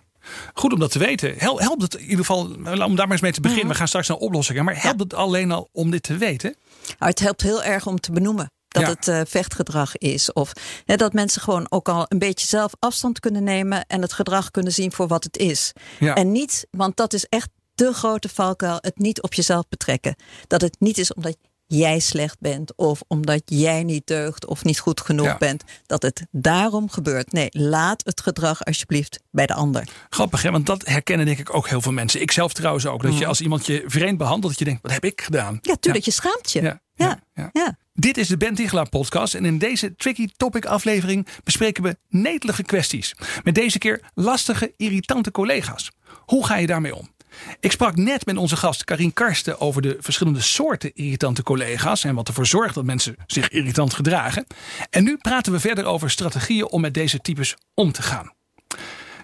Goed 0.54 0.74
om 0.74 0.80
dat 0.80 0.92
te 0.92 1.00
weten. 1.00 1.34
Hel- 1.38 1.60
Helpt 1.60 1.82
het 1.82 1.94
in 1.96 2.02
ieder 2.02 2.18
geval, 2.18 2.40
om 2.46 2.66
daar 2.66 2.88
maar 2.96 3.12
eens 3.12 3.22
mee 3.22 3.32
te 3.32 3.42
beginnen. 3.42 3.68
We 3.68 3.76
gaan 3.76 3.88
straks 3.88 4.08
naar 4.08 4.18
oplossingen. 4.18 4.66
Maar 4.66 4.82
helpt 4.82 5.00
het 5.00 5.14
alleen 5.14 5.52
al 5.52 5.70
om 5.72 5.92
dit 5.92 6.04
te 6.04 6.18
weten? 6.18 6.56
nou, 6.86 7.12
het 7.12 7.20
helpt 7.20 7.42
heel 7.42 7.64
erg 7.64 7.88
om 7.88 8.00
te 8.00 8.12
benoemen. 8.12 8.52
Dat 8.68 8.84
Ja. 8.84 8.90
het 8.90 9.08
eh, 9.08 9.22
vechtgedrag 9.28 9.98
is. 9.98 10.34
Of 10.34 10.52
hè, 10.86 10.96
dat 10.96 11.14
mensen 11.14 11.42
gewoon 11.42 11.66
ook 11.70 11.90
al 11.90 12.06
een 12.08 12.20
beetje 12.20 12.48
zelf 12.48 12.72
afstand 12.80 13.20
kunnen 13.20 13.44
nemen. 13.44 13.86
En 13.88 14.02
het 14.02 14.14
gedrag 14.14 14.52
kunnen 14.52 14.72
zien 14.74 14.92
voor 14.92 15.08
wat 15.08 15.24
het 15.24 15.38
is. 15.38 15.72
Ja. 16.00 16.16
En 16.16 16.32
niet, 16.32 16.68
want 16.72 16.96
dat 16.98 17.14
is 17.14 17.26
echt 17.26 17.50
de 17.76 17.94
grote 17.94 18.30
valkuil. 18.30 18.78
Het 18.82 18.98
niet 18.98 19.22
op 19.22 19.34
jezelf 19.34 19.68
betrekken. 19.70 20.16
Dat 20.48 20.62
het 20.62 20.76
niet 20.80 20.98
is 20.98 21.14
omdat 21.14 21.38
jij 21.78 22.00
slecht 22.00 22.40
bent 22.40 22.76
of 22.76 23.02
omdat 23.08 23.42
jij 23.46 23.84
niet 23.84 24.08
deugt 24.08 24.46
of 24.46 24.64
niet 24.64 24.80
goed 24.80 25.02
genoeg 25.02 25.26
Ja. 25.26 25.38
bent, 25.38 25.64
dat 25.86 26.02
het 26.02 26.26
daarom 26.32 26.90
gebeurt. 26.90 27.32
Nee, 27.32 27.48
laat 27.52 28.02
het 28.06 28.22
gedrag 28.22 28.66
alsjeblieft 28.66 29.20
bij 29.32 29.46
de 29.46 29.54
ander. 29.54 29.88
Grappig, 30.10 30.42
hè? 30.42 30.52
want 30.52 30.66
dat 30.66 30.86
herkennen 30.88 31.26
denk 31.26 31.40
ik 31.40 31.56
ook 31.56 31.68
heel 31.68 31.82
veel 31.82 31.92
mensen. 31.92 32.22
Ik 32.22 32.32
zelf 32.32 32.54
trouwens 32.54 32.86
ook. 32.86 33.02
Dat 33.04 33.18
je 33.18 33.26
als 33.26 33.42
iemand 33.42 33.66
je 33.66 33.84
vreemd 33.86 34.18
behandelt, 34.18 34.52
dat 34.52 34.60
je 34.60 34.66
denkt, 34.66 34.82
wat 34.82 34.92
heb 34.92 35.06
ik 35.06 35.22
gedaan? 35.22 35.54
Mm. 35.54 35.60
Ja, 35.62 35.76
tuurlijk, 35.76 36.06
je 36.06 36.12
schaamt 36.12 36.52
je. 36.52 36.62
Ja, 36.62 36.82
Ja, 36.96 37.06
ja, 37.06 37.20
ja. 37.34 37.50
ja. 37.54 37.78
Dit 37.94 38.18
is 38.18 38.28
de 38.28 38.38
Ben 38.38 38.56
Tichelaar 38.56 38.90
podcast 38.90 39.34
en 39.34 39.46
in 39.46 39.58
deze 39.58 39.96
Tricky 39.96 40.28
Topic 40.38 40.66
aflevering 40.66 41.28
bespreken 41.44 41.84
we 41.84 41.98
netelige 42.10 42.64
kwesties. 42.64 43.16
Met 43.44 43.56
deze 43.56 43.78
keer 43.78 44.02
lastige, 44.14 44.74
irritante 44.78 45.32
collega's. 45.32 45.92
Hoe 46.26 46.46
ga 46.46 46.58
je 46.58 46.68
daarmee 46.68 46.96
om? 46.96 47.13
Ik 47.60 47.72
sprak 47.72 47.96
net 47.96 48.26
met 48.26 48.38
onze 48.38 48.56
gast 48.56 48.84
Karin 48.84 49.14
Karsten 49.14 49.60
over 49.60 49.82
de 49.82 49.98
verschillende 50.00 50.42
soorten 50.42 50.94
irritante 50.94 51.44
collega's 51.44 52.04
en 52.04 52.16
wat 52.16 52.28
ervoor 52.28 52.46
zorgt 52.46 52.76
dat 52.76 52.86
mensen 52.86 53.16
zich 53.26 53.50
irritant 53.50 53.94
gedragen. 53.94 54.46
En 54.90 55.04
nu 55.04 55.18
praten 55.18 55.52
we 55.52 55.60
verder 55.60 55.86
over 55.86 56.10
strategieën 56.10 56.70
om 56.70 56.82
met 56.82 56.94
deze 56.94 57.20
types 57.20 57.56
om 57.74 57.92
te 57.92 58.02
gaan. 58.02 58.34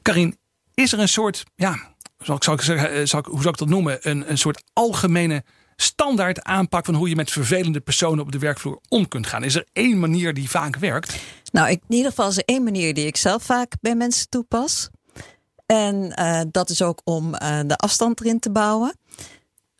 Karin, 0.01 0.37
is 0.73 0.93
er 0.93 0.99
een 0.99 1.09
soort, 1.09 1.43
ja, 1.55 1.73
ik, 2.17 2.43
zal 2.43 2.53
ik 2.53 2.61
zeggen, 2.61 2.91
eh, 2.91 3.01
ik, 3.01 3.25
hoe 3.25 3.41
zou 3.41 3.49
ik 3.49 3.57
dat 3.57 3.69
noemen? 3.69 3.97
Een, 4.01 4.29
een 4.29 4.37
soort 4.37 4.63
algemene 4.73 5.43
standaard 5.75 6.43
aanpak 6.43 6.85
van 6.85 6.95
hoe 6.95 7.09
je 7.09 7.15
met 7.15 7.31
vervelende 7.31 7.79
personen 7.79 8.23
op 8.23 8.31
de 8.31 8.39
werkvloer 8.39 8.79
om 8.87 9.07
kunt 9.07 9.27
gaan? 9.27 9.43
Is 9.43 9.55
er 9.55 9.67
één 9.73 9.99
manier 9.99 10.33
die 10.33 10.49
vaak 10.49 10.75
werkt? 10.75 11.19
Nou, 11.51 11.69
in 11.69 11.81
ieder 11.89 12.09
geval 12.09 12.29
is 12.29 12.37
er 12.37 12.43
één 12.45 12.63
manier 12.63 12.93
die 12.93 13.05
ik 13.05 13.17
zelf 13.17 13.43
vaak 13.43 13.73
bij 13.81 13.95
mensen 13.95 14.29
toepas. 14.29 14.89
En 15.71 16.15
eh, 16.15 16.41
dat 16.51 16.69
is 16.69 16.81
ook 16.81 17.01
om 17.03 17.35
eh, 17.35 17.59
de 17.65 17.75
afstand 17.75 18.19
erin 18.19 18.39
te 18.39 18.51
bouwen. 18.51 18.97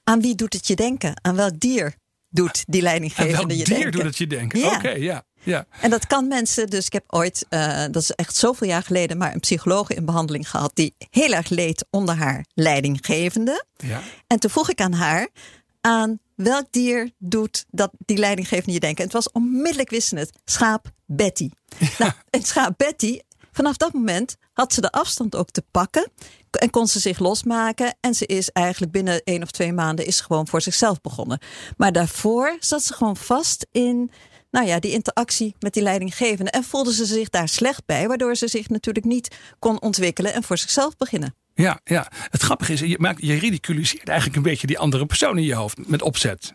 Aan 0.03 0.22
wie 0.22 0.36
doet 0.36 0.53
het 0.53 0.67
je 0.67 0.75
denken? 0.75 1.13
Aan 1.22 1.36
welk 1.36 1.60
dier 1.60 1.96
doet 2.29 2.63
die 2.67 2.81
En 2.81 2.84
leidinggevende 2.88 3.38
welk 3.38 3.50
je 3.51 3.55
dier 3.55 3.65
denken? 3.65 3.91
doet 3.91 4.03
het 4.03 4.17
je 4.17 4.27
denken? 4.27 4.60
Ja. 4.60 4.75
Oké, 4.75 4.89
ja. 4.89 5.24
ja. 5.43 5.65
En 5.81 5.89
dat 5.89 6.08
kan 6.08 6.27
mensen, 6.27 6.67
dus 6.67 6.86
ik 6.86 6.93
heb 6.93 7.03
ooit, 7.08 7.46
eh, 7.50 7.84
dat 7.91 8.01
is 8.01 8.12
echt 8.12 8.36
zoveel 8.36 8.67
jaar 8.67 8.84
geleden, 8.84 9.17
maar 9.17 9.34
een 9.34 9.39
psycholoog 9.39 9.89
in 9.89 10.05
behandeling 10.05 10.50
gehad 10.50 10.72
die 10.74 10.96
heel 11.10 11.31
erg 11.31 11.50
leed 11.50 11.86
onder 11.89 12.15
haar 12.15 12.46
leidinggevende. 12.53 13.65
ja. 13.75 14.01
En 14.27 14.39
toen 14.39 14.50
vroeg 14.50 14.69
ik 14.69 14.81
aan 14.81 14.93
haar, 14.93 15.29
aan 15.81 16.19
welk 16.36 16.65
dier 16.69 17.12
doet 17.17 17.65
dat 17.69 17.91
die 17.98 18.17
leidinggevende 18.17 18.74
je 18.74 18.79
denken? 18.79 18.98
En 18.98 19.03
het 19.03 19.24
was 19.24 19.31
onmiddellijk 19.31 19.89
wisten 19.89 20.17
het, 20.17 20.31
schaap 20.46 20.91
Betty. 21.05 21.50
Nou, 21.98 22.12
en 22.29 22.43
schaap 22.43 22.77
Betty, 22.77 23.19
vanaf 23.60 23.78
dat 23.78 23.94
moment 23.94 24.38
had 24.54 24.74
ze 24.74 24.82
de 24.82 24.92
afstand 24.92 25.36
ook 25.36 25.50
te 25.50 25.63
pakken 25.72 26.12
en 26.50 26.70
kon 26.70 26.88
ze 26.88 27.00
zich 27.00 27.20
losmaken. 27.20 27.96
En 28.00 28.13
ze 28.13 28.25
is 28.25 28.50
eigenlijk 28.50 28.92
binnen 28.92 29.22
één 29.24 29.44
of 29.44 29.51
twee 29.51 29.74
maanden 29.74 30.06
is 30.06 30.22
gewoon 30.22 30.48
voor 30.48 30.62
zichzelf 30.62 31.01
begonnen. 31.01 31.39
Maar 31.78 31.92
daarvoor 31.92 32.58
zat 32.60 32.84
ze 32.84 32.94
gewoon 32.94 33.18
vast 33.18 33.68
in 33.72 34.12
nou 34.51 34.68
ja, 34.68 34.80
die 34.80 34.92
interactie 34.92 35.56
met 35.60 35.74
die 35.74 35.84
leidinggevende. 35.84 36.51
En 36.51 36.63
voelde 36.63 36.94
ze 36.94 37.06
zich 37.06 37.30
daar 37.30 37.48
slecht 37.50 37.86
bij, 37.86 38.08
waardoor 38.08 38.36
ze 38.36 38.48
zich 38.48 38.70
natuurlijk 38.70 39.06
niet 39.06 39.36
kon 39.60 39.82
ontwikkelen 39.82 40.34
en 40.34 40.44
voor 40.44 40.58
zichzelf 40.58 40.98
beginnen. 40.98 41.36
Ja, 41.54 41.80
ja. 41.84 42.12
Het 42.30 42.42
grappige 42.42 42.74
is, 42.74 42.80
je, 42.80 42.98
maakt, 43.00 43.22
je 43.22 43.34
ridiculiseert 43.34 44.08
eigenlijk 44.08 44.38
een 44.38 44.44
beetje 44.44 44.68
die 44.68 44.80
andere 44.80 45.06
persoon 45.06 45.38
in 45.38 45.44
je 45.44 45.56
hoofd 45.56 45.88
met 45.88 46.01
opzet. 46.01 46.54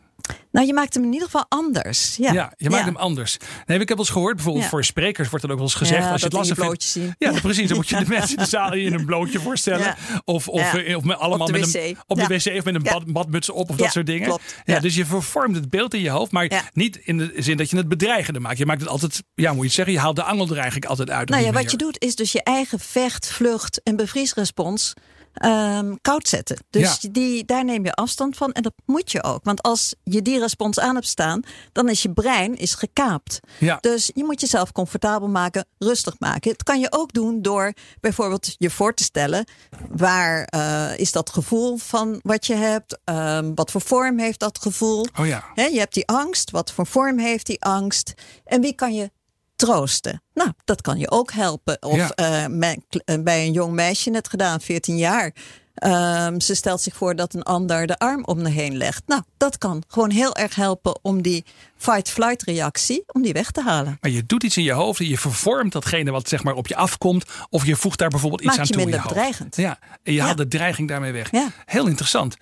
Nou, 0.50 0.66
je 0.66 0.72
maakt 0.72 0.94
hem 0.94 1.02
in 1.04 1.12
ieder 1.12 1.26
geval 1.28 1.44
anders. 1.48 2.16
Ja, 2.16 2.32
Ja, 2.32 2.52
je 2.56 2.70
maakt 2.70 2.84
hem 2.84 2.96
anders. 2.96 3.36
Nee, 3.66 3.78
ik 3.78 3.88
heb 3.88 3.96
wel 3.96 4.06
eens 4.06 4.10
gehoord, 4.14 4.34
bijvoorbeeld 4.34 4.64
Ja. 4.64 4.70
voor 4.70 4.84
sprekers 4.84 5.28
wordt 5.28 5.44
er 5.44 5.50
ook 5.50 5.56
wel 5.56 5.66
eens 5.66 5.74
gezegd. 5.76 6.10
Als 6.10 6.20
je 6.20 6.26
het 6.26 6.34
lastig 6.34 6.56
vindt. 6.56 6.70
blootje 6.70 6.88
zien. 6.88 7.14
Ja, 7.18 7.40
precies. 7.40 7.68
Dan 7.68 7.76
moet 7.76 7.88
je 7.88 7.96
de 7.96 8.04
mensen 8.16 8.36
in 8.36 8.42
de 8.42 8.48
zaal 8.48 8.72
in 8.72 8.92
een 8.94 9.04
blootje 9.04 9.40
voorstellen. 9.40 9.94
Of, 10.24 10.48
of, 10.48 10.74
eh, 10.74 10.96
of 10.96 11.04
met 11.04 11.18
allemaal 11.18 11.46
Op 11.46 11.52
de 11.52 11.58
met 11.60 11.74
een, 11.74 11.96
op 12.06 12.16
de 12.16 12.26
wc 12.26 12.56
of 12.58 12.64
met 12.64 12.74
een 12.74 12.82
bad, 12.82 13.04
badmuts 13.12 13.50
op 13.50 13.70
of 13.70 13.76
dat 13.76 13.92
soort 13.92 14.06
dingen. 14.06 14.26
klopt. 14.28 14.54
Ja, 14.64 14.80
dus 14.80 14.94
je 14.94 15.06
vervormt 15.06 15.56
het 15.56 15.70
beeld 15.70 15.94
in 15.94 16.00
je 16.00 16.10
hoofd, 16.10 16.32
maar 16.32 16.70
niet 16.72 16.96
in 16.96 17.18
de 17.18 17.32
zin 17.36 17.56
dat 17.56 17.70
je 17.70 17.76
het 17.76 17.88
bedreigende 17.88 18.40
maakt. 18.40 18.58
Je 18.58 18.66
maakt 18.66 18.80
het 18.80 18.90
altijd, 18.90 19.22
ja, 19.34 19.48
moet 19.50 19.58
je 19.60 19.64
het 19.66 19.72
zeggen, 19.74 19.94
je 19.94 20.00
haalt 20.00 20.16
de 20.16 20.22
angel 20.22 20.46
er 20.48 20.56
eigenlijk 20.56 20.86
altijd 20.86 21.10
uit. 21.10 21.28
Nou 21.28 21.44
ja, 21.44 21.52
wat 21.52 21.70
je 21.70 21.76
doet 21.76 22.02
is 22.02 22.14
dus 22.16 22.32
je 22.32 22.42
eigen 22.42 22.80
vecht, 22.80 23.26
vlucht 23.30 23.82
en 23.82 23.96
bevriesrespons 23.96 24.92
ehm, 25.34 25.94
koud 26.02 26.28
zetten. 26.28 26.56
Dus 26.70 26.98
Ja. 27.00 27.08
die, 27.10 27.44
daar 27.44 27.64
neem 27.64 27.84
je 27.84 27.92
afstand 27.92 28.36
van 28.36 28.52
en 28.52 28.62
dat 28.62 28.72
moet 28.86 29.12
je 29.12 29.22
ook. 29.22 29.44
Want 29.44 29.62
als 29.62 29.94
je 30.04 30.22
die 30.22 30.38
respons 30.38 30.78
aan 30.80 30.94
hebt 30.94 31.06
staan, 31.06 31.42
dan 31.72 31.88
is 31.88 32.02
je 32.02 32.12
brein 32.12 32.56
is 32.56 32.74
gekaapt. 32.74 33.40
Ja. 33.58 33.78
Dus 33.80 34.10
je 34.14 34.24
moet 34.24 34.40
jezelf 34.40 34.72
comfortabel 34.72 35.28
maken, 35.28 35.66
rustig 35.78 36.14
maken. 36.18 36.50
Het 36.50 36.62
kan 36.62 36.80
je 36.80 36.86
ook 36.92 37.12
doen 37.12 37.42
door 37.42 37.72
bijvoorbeeld 38.00 38.54
je 38.58 38.70
voor 38.70 38.94
te 38.94 39.02
stellen... 39.04 39.46
waar 39.88 40.44
eh, 40.44 40.98
is 40.98 41.12
dat 41.12 41.30
gevoel 41.30 41.76
van 41.76 42.20
wat 42.22 42.46
je 42.46 42.54
hebt? 42.54 42.98
Ehm, 43.04 43.54
wat 43.54 43.70
voor 43.70 43.80
vorm 43.80 44.18
heeft 44.18 44.40
dat 44.40 44.58
gevoel? 44.58 45.06
Oh 45.20 45.26
ja. 45.26 45.44
Je 45.54 45.78
hebt 45.78 45.94
die 45.94 46.06
angst. 46.06 46.50
Wat 46.50 46.72
voor 46.72 46.86
vorm 46.86 47.18
heeft 47.18 47.46
die 47.46 47.62
angst? 47.64 48.12
En 48.44 48.60
wie 48.60 48.74
kan 48.74 48.94
je 48.94 49.10
troosten? 49.56 50.22
Nou, 50.34 50.50
dat 50.64 50.80
kan 50.80 50.98
je 50.98 51.10
ook 51.10 51.32
helpen. 51.32 51.82
Of 51.82 51.96
Ja. 51.96 52.10
eh, 52.10 52.46
mijn- 52.46 52.84
eh, 53.04 53.18
bij 53.22 53.46
een 53.46 53.52
jong 53.52 53.72
meisje 53.72 54.10
net 54.10 54.28
gedaan, 54.28 54.60
14 54.60 54.96
jaar. 54.96 55.34
Ehm, 55.74 56.40
ze 56.40 56.54
stelt 56.54 56.80
zich 56.80 56.96
voor 56.96 57.16
dat 57.16 57.34
een 57.34 57.42
ander 57.42 57.86
de 57.86 57.98
arm 57.98 58.24
om 58.24 58.38
haar 58.42 58.52
heen 58.52 58.76
legt. 58.76 59.02
Nou, 59.06 59.22
dat 59.36 59.58
kan 59.58 59.82
gewoon 59.88 60.10
heel 60.10 60.34
erg 60.36 60.54
helpen 60.54 60.98
om 61.02 61.22
die 61.22 61.44
fight-flight 61.84 62.42
reactie, 62.42 63.02
om 63.06 63.22
die 63.22 63.32
weg 63.32 63.50
te 63.50 63.62
halen. 63.62 63.96
Maar 64.00 64.10
je 64.10 64.26
doet 64.26 64.42
iets 64.42 64.56
in 64.56 64.62
je 64.62 64.72
hoofd 64.72 65.00
en 65.00 65.08
je 65.08 65.18
vervormt 65.18 65.72
datgene 65.72 66.10
wat 66.10 66.28
zeg 66.28 66.42
maar 66.42 66.54
op 66.54 66.66
je 66.66 66.76
afkomt. 66.76 67.24
Of 67.50 67.66
je 67.66 67.76
voegt 67.76 67.98
daar 67.98 68.08
bijvoorbeeld 68.08 68.40
iets 68.42 68.58
aan 68.58 68.64
toe 68.64 68.72
in 68.74 68.78
je 68.78 68.84
minder 68.84 69.00
hoofd. 69.00 69.14
bedreigend. 69.14 69.56
Ja, 69.56 69.78
en 70.02 70.12
je 70.12 70.18
Ja. 70.18 70.24
haalt 70.24 70.36
de 70.36 70.48
dreiging 70.48 70.88
daarmee 70.88 71.12
weg. 71.12 71.30
Ja. 71.30 71.48
Heel 71.64 71.86
interessant. 71.86 72.36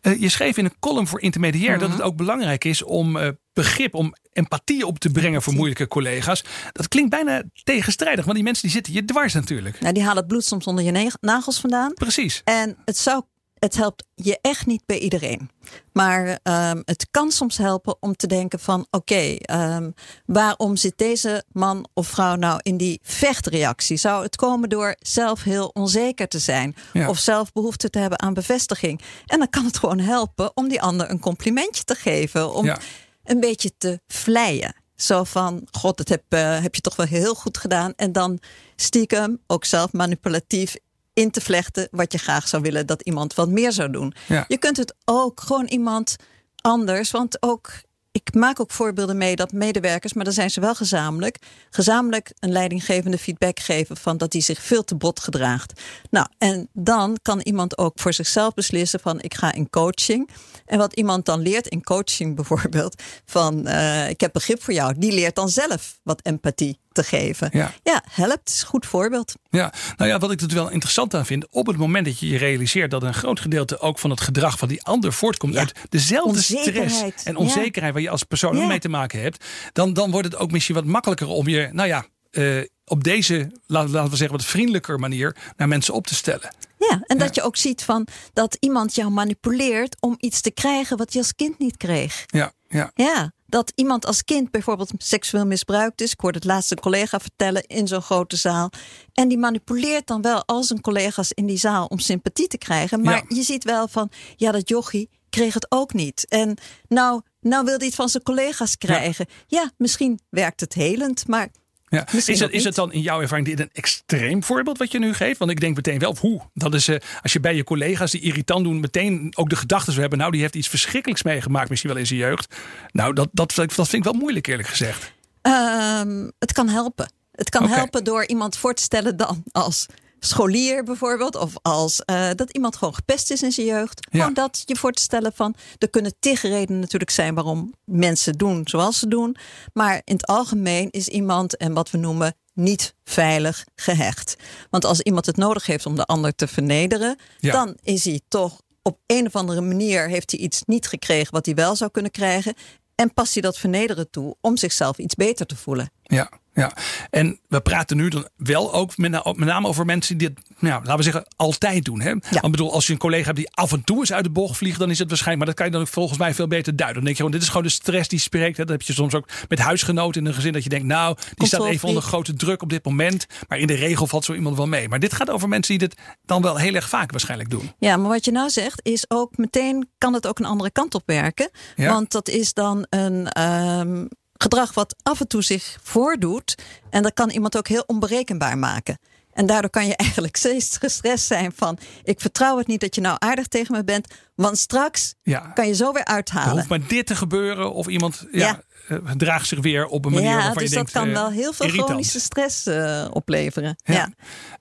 Eh, 0.00 0.20
je 0.20 0.28
schreef 0.28 0.56
in 0.56 0.64
een 0.64 0.74
column 0.80 1.06
voor 1.06 1.20
Intermediair 1.20 1.70
Mhm. 1.76 1.80
dat 1.80 1.90
het 1.90 2.02
ook 2.02 2.16
belangrijk 2.16 2.64
is 2.64 2.82
om 2.82 3.16
eh, 3.16 3.28
begrip, 3.52 3.94
om 3.94 4.14
empathie 4.32 4.86
op 4.86 4.98
te 4.98 5.10
brengen 5.10 5.42
voor 5.42 5.52
moeilijke 5.52 5.88
collega's. 5.88 6.44
Dat 6.72 6.88
klinkt 6.88 7.10
bijna 7.10 7.42
tegenstrijdig, 7.64 8.24
want 8.24 8.36
die 8.36 8.44
mensen 8.44 8.62
die 8.62 8.72
zitten 8.72 8.92
je 8.92 9.04
dwars 9.04 9.32
natuurlijk. 9.34 9.80
Nou, 9.80 9.92
die 9.94 10.02
halen 10.02 10.18
het 10.18 10.26
bloed 10.26 10.44
soms 10.44 10.64
onder 10.66 10.84
je 10.84 11.12
nagels 11.20 11.60
vandaan. 11.60 11.92
Precies. 11.94 12.40
En 12.44 12.76
het, 12.84 12.98
zou, 12.98 13.22
het 13.58 13.76
helpt 13.76 14.04
je 14.14 14.38
echt 14.40 14.66
niet 14.66 14.82
bij 14.86 14.98
iedereen. 14.98 15.50
Maar 15.92 16.38
ehm, 16.42 16.82
het 16.84 17.06
kan 17.10 17.30
soms 17.30 17.56
helpen 17.58 17.96
om 18.00 18.16
te 18.16 18.26
denken 18.26 18.58
van... 18.60 18.86
oké, 18.90 19.36
ehm, 19.36 19.90
waarom 20.26 20.76
zit 20.76 20.98
deze 20.98 21.44
man 21.52 21.88
of 21.94 22.06
vrouw 22.08 22.34
nou 22.34 22.60
in 22.62 22.76
die 22.76 23.00
vechtreactie? 23.02 23.96
Zou 23.96 24.22
het 24.22 24.36
komen 24.36 24.68
door 24.68 24.96
zelf 24.98 25.42
heel 25.42 25.66
onzeker 25.68 26.28
te 26.28 26.38
zijn? 26.38 26.74
Ja. 26.92 27.08
Of 27.08 27.18
zelf 27.18 27.52
behoefte 27.52 27.90
te 27.90 27.98
hebben 27.98 28.20
aan 28.20 28.34
bevestiging? 28.34 29.00
En 29.26 29.38
dan 29.38 29.50
kan 29.50 29.64
het 29.64 29.78
gewoon 29.78 29.98
helpen 29.98 30.50
om 30.56 30.68
die 30.68 30.82
ander 30.82 31.10
een 31.10 31.20
complimentje 31.20 31.84
te 31.84 31.94
geven. 31.94 32.54
Om 32.54 32.64
Ja. 32.64 32.78
een 33.24 33.40
beetje 33.40 33.70
te 33.78 34.00
vleien. 34.06 34.74
Zo 34.96 35.24
van, 35.24 35.68
god, 35.70 35.96
dat 35.96 36.08
heb, 36.08 36.22
eh, 36.28 36.62
heb 36.62 36.74
je 36.74 36.80
toch 36.80 36.96
wel 36.96 37.06
heel 37.06 37.34
goed 37.34 37.58
gedaan. 37.58 37.92
En 37.96 38.12
dan 38.12 38.38
stiekem, 38.76 39.40
ook 39.46 39.64
zelf 39.64 39.92
manipulatief 39.92 40.76
in 41.16 41.30
te 41.30 41.40
vlechten... 41.40 41.88
wat 41.90 42.12
je 42.12 42.18
graag 42.18 42.48
zou 42.48 42.62
willen 42.62 42.86
dat 42.86 43.02
iemand 43.02 43.34
wat 43.34 43.48
meer 43.48 43.72
zou 43.72 43.90
doen. 43.90 44.14
Ja. 44.26 44.44
Je 44.48 44.58
kunt 44.58 44.76
het 44.76 44.94
ook 45.04 45.40
gewoon 45.40 45.66
iemand 45.66 46.16
anders... 46.56 47.10
want 47.10 47.42
ook, 47.42 47.72
ik 48.12 48.34
maak 48.34 48.60
ook 48.60 48.70
voorbeelden 48.70 49.16
mee 49.16 49.36
dat 49.36 49.52
medewerkers... 49.52 50.12
maar 50.12 50.24
dan 50.24 50.32
zijn 50.32 50.50
ze 50.50 50.60
wel 50.60 50.74
gezamenlijk... 50.74 51.38
gezamenlijk 51.70 52.32
een 52.38 52.52
leidinggevende 52.52 53.18
feedback 53.18 53.60
geven... 53.60 53.96
van 53.96 54.16
dat 54.16 54.32
hij 54.32 54.42
zich 54.42 54.62
veel 54.62 54.84
te 54.84 54.96
bot 54.96 55.20
gedraagt. 55.20 55.80
Nou, 56.10 56.26
en 56.38 56.68
dan 56.72 57.18
kan 57.22 57.40
iemand 57.40 57.78
ook 57.78 58.00
voor 58.00 58.12
zichzelf 58.12 58.54
beslissen 58.54 59.00
van... 59.00 59.20
ik 59.20 59.34
ga 59.34 59.52
in 59.52 59.70
coaching... 59.70 60.30
En 60.66 60.78
wat 60.78 60.94
iemand 60.94 61.24
dan 61.24 61.40
leert 61.40 61.66
in 61.66 61.82
coaching 61.82 62.36
bijvoorbeeld, 62.36 63.02
van 63.24 63.66
eh, 63.66 64.08
ik 64.08 64.20
heb 64.20 64.32
begrip 64.32 64.62
voor 64.62 64.74
jou, 64.74 64.94
die 64.98 65.12
leert 65.12 65.34
dan 65.34 65.48
zelf 65.48 65.98
wat 66.02 66.20
empathie 66.22 66.78
te 66.96 67.04
geven. 67.04 67.50
Ja. 67.52 67.72
helpt, 68.10 68.48
is 68.48 68.60
een 68.60 68.66
goed 68.66 68.86
voorbeeld. 68.86 69.34
Ja, 69.50 69.72
nou 69.96 70.10
ja, 70.10 70.18
wat 70.18 70.30
ik 70.30 70.40
er 70.40 70.54
wel 70.54 70.70
interessant 70.70 71.14
aan 71.14 71.26
vind, 71.26 71.46
op 71.50 71.66
het 71.66 71.76
moment 71.76 72.04
dat 72.06 72.18
je 72.18 72.28
je 72.28 72.38
realiseert 72.38 72.90
dat 72.90 73.02
een 73.02 73.14
groot 73.14 73.40
gedeelte 73.40 73.78
ook 73.78 73.98
van 73.98 74.10
het 74.10 74.20
gedrag 74.20 74.58
van 74.58 74.68
die 74.68 74.82
ander 74.82 75.12
voortkomt 75.12 75.54
Ja. 75.54 75.58
uit 75.60 75.72
dezelfde 75.88 76.42
stress 76.42 77.02
en 77.24 77.36
onzekerheid 77.36 77.92
waar 77.92 78.02
je 78.02 78.10
als 78.10 78.22
persoon 78.22 78.54
ook 78.54 78.60
Ja. 78.60 78.66
mee 78.66 78.78
te 78.78 78.88
maken 78.88 79.20
hebt, 79.20 79.44
dan, 79.72 79.92
dan 79.92 80.10
wordt 80.10 80.26
het 80.26 80.36
ook 80.36 80.50
misschien 80.50 80.74
wat 80.74 80.84
makkelijker 80.84 81.26
om 81.26 81.48
je, 81.48 81.68
nou 81.72 81.88
ja, 81.88 82.06
eh, 82.30 82.58
op 82.84 83.04
deze, 83.04 83.50
laten 83.66 83.90
laten 83.90 84.10
we 84.10 84.16
zeggen, 84.16 84.36
wat 84.36 84.46
vriendelijker 84.46 84.98
manier 84.98 85.36
naar 85.56 85.68
mensen 85.68 85.94
op 85.94 86.06
te 86.06 86.14
stellen. 86.14 86.54
Ja, 86.78 87.00
en 87.06 87.18
dat 87.18 87.34
je 87.34 87.42
ook 87.42 87.56
ziet 87.56 87.82
van 87.82 88.06
dat 88.32 88.56
iemand 88.60 88.94
jou 88.94 89.10
manipuleert 89.10 89.96
om 90.00 90.14
iets 90.18 90.40
te 90.40 90.50
krijgen 90.50 90.96
wat 90.96 91.12
je 91.12 91.18
als 91.18 91.34
kind 91.34 91.58
niet 91.58 91.76
kreeg. 91.76 92.24
Ja, 92.26 92.52
ja. 92.68 92.90
Ja, 92.94 93.32
dat 93.46 93.72
iemand 93.74 94.06
als 94.06 94.24
kind 94.24 94.50
bijvoorbeeld 94.50 94.90
seksueel 94.98 95.46
misbruikt 95.46 96.00
is. 96.00 96.12
Ik 96.12 96.20
hoorde 96.20 96.38
het 96.38 96.46
laatste 96.46 96.74
collega 96.74 97.20
vertellen 97.20 97.62
in 97.66 97.88
zo'n 97.88 98.02
grote 98.02 98.36
zaal. 98.36 98.70
En 99.12 99.28
die 99.28 99.38
manipuleert 99.38 100.06
dan 100.06 100.22
wel 100.22 100.44
al 100.46 100.62
zijn 100.62 100.80
collega's 100.80 101.30
in 101.32 101.46
die 101.46 101.58
zaal 101.58 101.86
om 101.86 101.98
sympathie 101.98 102.46
te 102.48 102.58
krijgen. 102.58 103.00
Maar 103.02 103.14
Ja. 103.14 103.36
je 103.36 103.42
ziet 103.42 103.64
wel 103.64 103.88
van, 103.88 104.10
ja, 104.36 104.52
dat 104.52 104.68
jochie 104.68 105.10
kreeg 105.30 105.54
het 105.54 105.66
ook 105.68 105.92
niet. 105.92 106.28
En 106.28 106.56
nou, 106.88 107.20
nou 107.40 107.64
wil 107.64 107.76
hij 107.76 107.86
het 107.86 107.94
van 107.94 108.08
zijn 108.08 108.22
collega's 108.22 108.76
krijgen. 108.78 109.26
Ja, 109.46 109.70
misschien 109.76 110.20
werkt 110.30 110.60
het 110.60 110.72
helend, 110.72 111.28
maar 111.28 111.48
Ja. 111.88 112.12
Is, 112.12 112.26
het, 112.40 112.52
is 112.52 112.64
het 112.64 112.74
dan 112.74 112.92
in 112.92 113.00
jouw 113.00 113.20
ervaring 113.20 113.46
dit 113.46 113.60
een 113.60 113.70
extreem 113.72 114.42
voorbeeld 114.42 114.78
wat 114.78 114.92
je 114.92 114.98
nu 114.98 115.14
geeft? 115.14 115.38
Want 115.38 115.50
ik 115.50 115.60
denk 115.60 115.76
meteen 115.76 115.98
wel, 115.98 116.16
hoe? 116.20 116.40
Dat 116.54 116.74
is 116.74 116.88
eh, 116.88 116.96
als 117.22 117.32
je 117.32 117.40
bij 117.40 117.54
je 117.54 117.64
collega's 117.64 118.10
die 118.10 118.20
irritant 118.20 118.64
doen, 118.64 118.80
meteen 118.80 119.32
ook 119.34 119.48
de 119.48 119.56
gedachten 119.56 119.92
zo 119.92 120.00
hebben. 120.00 120.18
Nou, 120.18 120.30
die 120.30 120.40
heeft 120.40 120.54
iets 120.54 120.68
verschrikkelijks 120.68 121.22
meegemaakt, 121.22 121.68
misschien 121.68 121.90
wel 121.90 121.98
in 121.98 122.06
zijn 122.06 122.18
jeugd. 122.18 122.56
Nou, 122.92 123.12
dat, 123.12 123.28
dat, 123.32 123.54
dat 123.54 123.74
vind 123.74 123.92
ik 123.92 124.04
wel 124.04 124.20
moeilijk, 124.20 124.46
eerlijk 124.46 124.68
gezegd. 124.68 125.12
Ehm, 125.42 126.30
het 126.38 126.52
kan 126.52 126.68
helpen. 126.68 127.12
Het 127.32 127.50
kan 127.50 127.68
helpen 127.68 128.04
door 128.04 128.26
iemand 128.26 128.56
voor 128.56 128.74
te 128.74 128.82
stellen 128.82 129.16
dan 129.16 129.42
als 129.52 129.86
scholier 130.20 130.84
bijvoorbeeld. 130.84 131.36
Of 131.36 131.52
als 131.62 132.04
eh, 132.04 132.30
dat 132.34 132.50
iemand 132.50 132.76
gewoon 132.76 132.94
gepest 132.94 133.30
is 133.30 133.42
in 133.42 133.52
zijn 133.52 133.66
jeugd. 133.66 134.06
Ja. 134.10 134.18
Gewoon 134.18 134.34
dat 134.34 134.62
je 134.64 134.76
voor 134.76 134.92
te 134.92 135.02
stellen 135.02 135.32
van... 135.34 135.54
Er 135.78 135.90
kunnen 135.90 136.14
tig 136.20 136.42
redenen 136.42 136.80
natuurlijk 136.80 137.10
zijn 137.10 137.34
waarom 137.34 137.74
mensen 137.84 138.32
doen 138.32 138.60
zoals 138.64 138.98
ze 138.98 139.08
doen. 139.08 139.36
Maar 139.72 140.00
in 140.04 140.14
het 140.14 140.26
algemeen 140.26 140.90
is 140.90 141.08
iemand 141.08 141.56
en 141.56 141.72
wat 141.72 141.90
we 141.90 141.98
noemen 141.98 142.36
niet 142.52 142.94
veilig 143.04 143.64
gehecht. 143.74 144.36
Want 144.70 144.84
als 144.84 145.00
iemand 145.00 145.26
het 145.26 145.36
nodig 145.36 145.66
heeft 145.66 145.86
om 145.86 145.96
de 145.96 146.04
ander 146.04 146.34
te 146.34 146.46
vernederen... 146.46 147.18
Ja. 147.38 147.52
dan 147.52 147.76
is 147.82 148.04
hij 148.04 148.20
toch 148.28 148.60
op 148.82 148.98
een 149.06 149.26
of 149.26 149.36
andere 149.36 149.60
manier... 149.60 150.08
heeft 150.08 150.30
hij 150.30 150.40
iets 150.40 150.62
niet 150.64 150.86
gekregen 150.86 151.32
wat 151.32 151.46
hij 151.46 151.54
wel 151.54 151.76
zou 151.76 151.90
kunnen 151.90 152.10
krijgen... 152.10 152.54
En 152.96 153.14
past 153.14 153.32
hij 153.32 153.42
dat 153.42 153.58
vernederen 153.58 154.10
toe 154.10 154.36
om 154.40 154.56
zichzelf 154.56 154.98
iets 154.98 155.14
beter 155.14 155.46
te 155.46 155.56
voelen. 155.56 155.90
Ja, 156.02 156.30
ja. 156.56 156.72
En 157.10 157.40
we 157.48 157.60
praten 157.60 157.96
nu 157.96 158.08
dan 158.08 158.28
wel 158.36 158.74
ook 158.74 158.96
met, 158.96 159.10
met 159.10 159.38
name 159.38 159.68
over 159.68 159.84
mensen 159.84 160.16
die 160.16 160.28
het, 160.28 160.38
nou, 160.58 160.74
laten 160.74 160.96
we 160.96 161.02
zeggen, 161.02 161.26
altijd 161.36 161.84
doen. 161.84 162.00
Hè? 162.00 162.10
Want 162.10 162.44
ik 162.44 162.50
bedoel, 162.50 162.72
als 162.72 162.86
je 162.86 162.92
een 162.92 162.98
collega 162.98 163.24
hebt 163.24 163.36
die 163.36 163.50
af 163.50 163.72
en 163.72 163.84
toe 163.84 163.98
eens 163.98 164.12
uit 164.12 164.24
de 164.24 164.30
bocht 164.30 164.56
vliegt, 164.56 164.78
dan 164.78 164.90
is 164.90 164.98
het 164.98 165.08
waarschijnlijk, 165.08 165.46
maar 165.46 165.54
dat 165.54 165.56
kan 165.56 165.66
je 165.66 165.72
dan 165.72 165.80
ook 165.80 165.94
volgens 165.94 166.18
mij 166.18 166.34
veel 166.34 166.46
beter 166.46 166.76
duiden. 166.76 166.96
Dan 166.96 167.04
denk 167.04 167.16
je 167.16 167.22
gewoon, 167.22 167.38
dit 167.38 167.42
is 167.42 167.48
gewoon 167.48 167.66
de 167.66 167.72
stress 167.72 168.08
die 168.08 168.18
spreekt. 168.18 168.56
Hè? 168.56 168.64
Dat 168.64 168.78
heb 168.78 168.82
je 168.82 168.92
soms 168.92 169.14
ook 169.14 169.28
met 169.48 169.58
huisgenoten 169.58 170.20
in 170.20 170.26
een 170.26 170.34
gezin, 170.34 170.52
dat 170.52 170.62
je 170.62 170.68
denkt, 170.68 170.86
nou, 170.86 171.16
die 171.34 171.46
staat 171.46 171.64
even 171.64 171.88
onder 171.88 172.02
grote 172.02 172.34
druk 172.34 172.62
op 172.62 172.70
dit 172.70 172.84
moment. 172.84 173.26
Maar 173.48 173.58
in 173.58 173.66
de 173.66 173.74
regel 173.74 174.06
valt 174.06 174.24
zo 174.24 174.34
iemand 174.34 174.56
wel 174.56 174.66
mee. 174.66 174.88
Maar 174.88 175.00
dit 175.00 175.12
gaat 175.12 175.30
over 175.30 175.48
mensen 175.48 175.78
die 175.78 175.88
dit 175.88 176.00
dan 176.24 176.42
wel 176.42 176.56
heel 176.56 176.74
erg 176.74 176.88
vaak 176.88 177.10
waarschijnlijk 177.10 177.50
doen. 177.50 177.72
Ja, 177.78 177.96
maar 177.96 178.10
wat 178.10 178.24
je 178.24 178.30
nou 178.30 178.50
zegt 178.50 178.80
is 178.82 179.04
ook 179.08 179.36
meteen 179.36 179.88
kan 179.98 180.12
het 180.12 180.26
ook 180.26 180.38
een 180.38 180.44
andere 180.44 180.70
kant 180.70 180.94
op 180.94 181.02
werken. 181.06 181.50
Ja. 181.76 181.92
Want 181.92 182.12
dat 182.12 182.28
is 182.28 182.52
dan 182.52 182.86
een 182.90 183.28
ehm, 183.28 184.04
gedrag 184.38 184.74
wat 184.74 184.96
af 185.02 185.20
en 185.20 185.28
toe 185.28 185.42
zich 185.42 185.76
voordoet. 185.82 186.54
En 186.90 187.02
dat 187.02 187.14
kan 187.14 187.30
iemand 187.30 187.56
ook 187.56 187.68
heel 187.68 187.84
onberekenbaar 187.86 188.58
maken. 188.58 188.98
En 189.32 189.46
daardoor 189.46 189.70
kan 189.70 189.86
je 189.86 189.96
eigenlijk 190.06 190.36
steeds 190.36 190.76
gestrest 190.76 191.26
zijn 191.26 191.52
van... 191.56 191.78
ik 192.02 192.20
vertrouw 192.20 192.58
het 192.58 192.66
niet 192.66 192.80
dat 192.80 192.94
je 192.94 193.00
nou 193.00 193.16
aardig 193.18 193.46
tegen 193.46 193.74
me 193.74 193.84
bent... 193.84 194.14
want 194.34 194.58
straks 194.58 195.14
Ja. 195.22 195.38
kan 195.38 195.66
je 195.66 195.74
zo 195.74 195.92
weer 195.92 196.02
Er 196.02 196.14
uithalen. 196.14 196.50
hoeft 196.52 196.68
maar 196.68 196.86
dit 196.86 197.06
te 197.06 197.16
gebeuren 197.16 197.72
of 197.72 197.86
iemand 197.86 198.26
ja, 198.32 198.62
Ja. 198.88 198.96
eh, 198.96 199.10
draagt 199.16 199.46
zich 199.46 199.60
weer 199.60 199.86
op 199.86 200.04
een 200.04 200.12
manier 200.12 200.28
ja, 200.28 200.34
waarvan 200.36 200.52
dus 200.62 200.62
je 200.70 200.74
dat 200.76 200.92
denkt... 200.92 200.92
kan 200.92 201.08
eh, 201.08 201.12
wel 201.14 201.30
heel 201.30 201.52
veel 201.52 201.66
irritant. 201.66 201.88
chronische 201.90 202.20
stress 202.20 202.66
eh, 202.66 203.06
opleveren. 203.12 203.76
Ja. 203.84 204.08